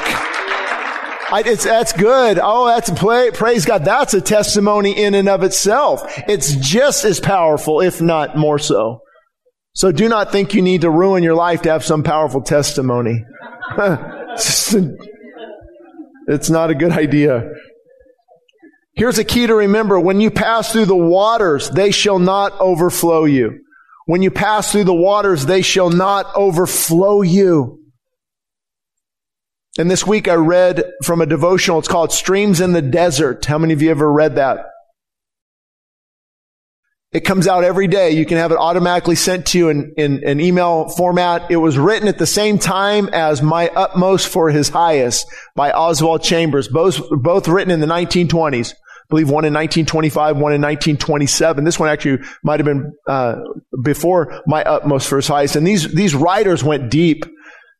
I, 1.29 1.43
that's 1.43 1.93
good. 1.93 2.39
Oh, 2.41 2.67
that's 2.67 2.89
a 2.89 2.95
play. 2.95 3.31
Praise 3.31 3.65
God. 3.65 3.83
That's 3.83 4.13
a 4.13 4.21
testimony 4.21 4.91
in 4.91 5.13
and 5.13 5.27
of 5.27 5.43
itself. 5.43 6.03
It's 6.27 6.55
just 6.55 7.03
as 7.03 7.19
powerful, 7.19 7.81
if 7.81 8.01
not 8.01 8.37
more 8.37 8.59
so. 8.59 9.01
So 9.73 9.91
do 9.91 10.07
not 10.07 10.31
think 10.31 10.53
you 10.53 10.61
need 10.61 10.81
to 10.81 10.89
ruin 10.89 11.23
your 11.23 11.35
life 11.35 11.63
to 11.63 11.71
have 11.71 11.83
some 11.83 12.01
powerful 12.03 12.41
testimony. 12.41 13.25
it's 13.77 14.73
not 16.49 16.71
a 16.71 16.75
good 16.75 16.93
idea. 16.93 17.51
Here's 18.95 19.19
a 19.19 19.23
key 19.23 19.45
to 19.47 19.53
remember. 19.53 19.99
When 19.99 20.21
you 20.21 20.31
pass 20.31 20.71
through 20.71 20.85
the 20.85 20.95
waters, 20.95 21.69
they 21.69 21.91
shall 21.91 22.19
not 22.19 22.59
overflow 22.59 23.25
you. 23.25 23.59
When 24.05 24.21
you 24.21 24.31
pass 24.31 24.71
through 24.71 24.85
the 24.85 24.95
waters, 24.95 25.45
they 25.45 25.61
shall 25.61 25.89
not 25.89 26.33
overflow 26.35 27.21
you. 27.21 27.79
And 29.77 29.91
this 29.91 30.07
week 30.07 30.27
I 30.27 30.33
read 30.33 30.83
from 31.03 31.21
a 31.21 31.25
devotional. 31.25 31.79
It's 31.79 31.87
called 31.87 32.11
Streams 32.11 32.61
in 32.61 32.73
the 32.73 32.81
Desert. 32.81 33.45
How 33.45 33.57
many 33.57 33.73
of 33.73 33.81
you 33.81 33.91
ever 33.91 34.11
read 34.11 34.35
that? 34.35 34.65
It 37.13 37.21
comes 37.21 37.47
out 37.47 37.63
every 37.63 37.87
day. 37.87 38.11
You 38.11 38.25
can 38.25 38.37
have 38.37 38.51
it 38.51 38.57
automatically 38.57 39.15
sent 39.15 39.45
to 39.47 39.57
you 39.57 39.69
in, 39.69 39.93
in 39.97 40.23
an 40.27 40.41
email 40.41 40.89
format. 40.89 41.49
It 41.49 41.55
was 41.57 41.77
written 41.77 42.07
at 42.07 42.17
the 42.17 42.25
same 42.25 42.59
time 42.59 43.07
as 43.13 43.41
My 43.41 43.69
Utmost 43.69 44.27
for 44.27 44.49
His 44.49 44.69
Highest 44.69 45.25
by 45.55 45.71
Oswald 45.71 46.21
Chambers, 46.21 46.67
both, 46.67 47.01
both 47.09 47.47
written 47.47 47.71
in 47.71 47.79
the 47.79 47.87
1920s. 47.87 48.73
I 48.73 49.09
believe 49.09 49.29
one 49.29 49.45
in 49.45 49.53
1925, 49.53 50.35
one 50.35 50.53
in 50.53 50.61
1927. 50.61 51.63
This 51.63 51.79
one 51.79 51.87
actually 51.87 52.25
might 52.43 52.59
have 52.59 52.65
been 52.65 52.91
uh, 53.07 53.37
before 53.81 54.41
My 54.45 54.63
Utmost 54.63 55.07
for 55.07 55.15
His 55.15 55.29
Highest. 55.29 55.55
And 55.55 55.65
these, 55.65 55.93
these 55.93 56.13
writers 56.13 56.61
went 56.61 56.91
deep. 56.91 57.23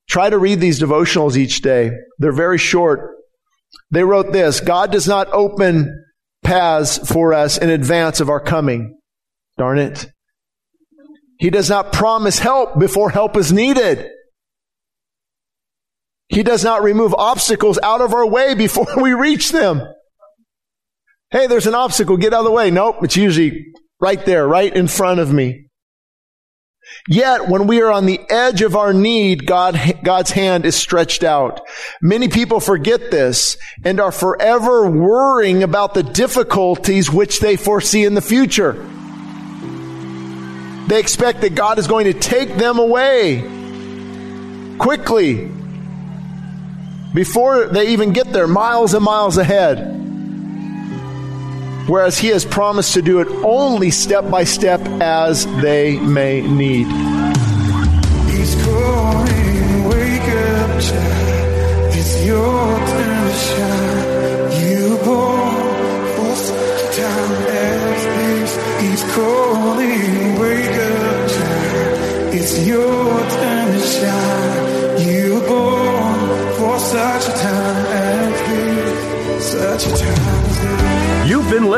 Try 0.10 0.30
to 0.30 0.38
read 0.38 0.60
these 0.60 0.80
devotionals 0.80 1.36
each 1.36 1.62
day. 1.62 1.92
They're 2.18 2.32
very 2.32 2.58
short. 2.58 3.16
They 3.92 4.04
wrote 4.04 4.32
this, 4.32 4.60
God 4.60 4.92
does 4.92 5.08
not 5.08 5.28
open 5.32 6.04
paths 6.44 6.98
for 7.10 7.34
us 7.34 7.58
in 7.58 7.70
advance 7.70 8.20
of 8.20 8.30
our 8.30 8.40
coming. 8.40 8.98
Darn 9.58 9.80
it. 9.80 10.08
He 11.40 11.50
does 11.50 11.70
not 11.70 11.94
promise 11.94 12.40
help 12.40 12.80
before 12.80 13.10
help 13.10 13.38
is 13.38 13.52
needed. 13.52 14.08
He 16.30 16.44
does 16.44 16.64
not 16.64 16.84
remove 16.84 17.14
obstacles 17.14 17.80
out 17.82 18.02
of 18.02 18.14
our 18.14 18.26
way 18.26 18.54
before 18.56 18.88
we 19.02 19.14
reach 19.14 19.52
them. 19.52 19.82
Hey, 21.30 21.48
there's 21.48 21.68
an 21.68 21.76
obstacle. 21.76 22.18
Get 22.18 22.34
out 22.34 22.40
of 22.40 22.46
the 22.46 22.52
way. 22.52 22.72
Nope. 22.72 22.98
It's 23.04 23.18
usually 23.18 23.68
right 24.00 24.24
there, 24.26 24.48
right 24.48 24.74
in 24.74 24.88
front 24.88 25.20
of 25.20 25.32
me. 25.32 25.67
Yet, 27.08 27.48
when 27.48 27.68
we 27.68 27.82
are 27.82 27.92
on 27.92 28.06
the 28.06 28.20
edge 28.30 28.62
of 28.62 28.76
our 28.76 28.94
need, 28.94 29.46
God, 29.46 29.80
God's 30.04 30.32
hand 30.32 30.66
is 30.66 30.76
stretched 30.76 31.24
out. 31.24 31.62
Many 32.02 32.28
people 32.28 32.60
forget 32.60 33.12
this 33.12 33.58
and 33.86 34.00
are 34.00 34.12
forever 34.12 34.90
worrying 34.90 35.64
about 35.64 35.94
the 35.94 36.04
difficulties 36.04 37.12
which 37.12 37.40
they 37.40 37.56
foresee 37.56 38.04
in 38.04 38.14
the 38.14 38.22
future. 38.22 38.74
They 40.88 41.00
expect 41.00 41.42
that 41.42 41.56
God 41.56 41.80
is 41.80 41.88
going 41.88 42.06
to 42.06 42.14
take 42.14 42.56
them 42.56 42.80
away 42.80 43.42
quickly 44.78 45.52
before 47.14 47.68
they 47.68 47.90
even 47.90 48.14
get 48.14 48.32
there, 48.32 48.48
miles 48.48 48.94
and 48.94 49.04
miles 49.04 49.38
ahead. 49.38 50.07
Whereas 51.88 52.18
He 52.18 52.28
has 52.28 52.46
promised 52.46 52.94
to 52.94 53.02
do 53.02 53.20
it 53.20 53.28
only 53.44 53.92
step 53.92 54.30
by 54.30 54.44
step 54.44 54.82
as 55.02 55.46
they 55.62 55.98
may 56.00 56.42
need. 56.42 56.88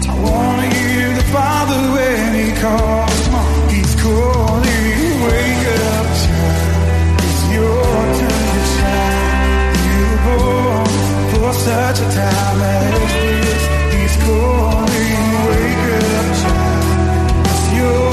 Such 11.64 12.00
a 12.00 12.08
time 12.14 12.60
as 12.60 13.12
this. 13.12 13.62
He's 13.94 14.16
calling, 14.24 15.22
wake 15.46 15.82
up, 16.18 16.28
child. 16.42 17.46
It's 17.46 17.66
your 17.78 18.10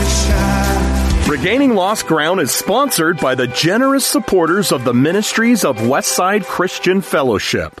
to 0.00 0.08
shine. 0.10 1.30
Regaining 1.30 1.74
Lost 1.74 2.06
Ground 2.06 2.40
is 2.40 2.50
sponsored 2.50 3.18
by 3.18 3.34
the 3.34 3.46
generous 3.46 4.04
supporters 4.04 4.70
of 4.70 4.84
the 4.84 4.94
ministries 4.94 5.64
of 5.64 5.78
Westside 5.78 6.44
Christian 6.44 7.00
Fellowship. 7.00 7.80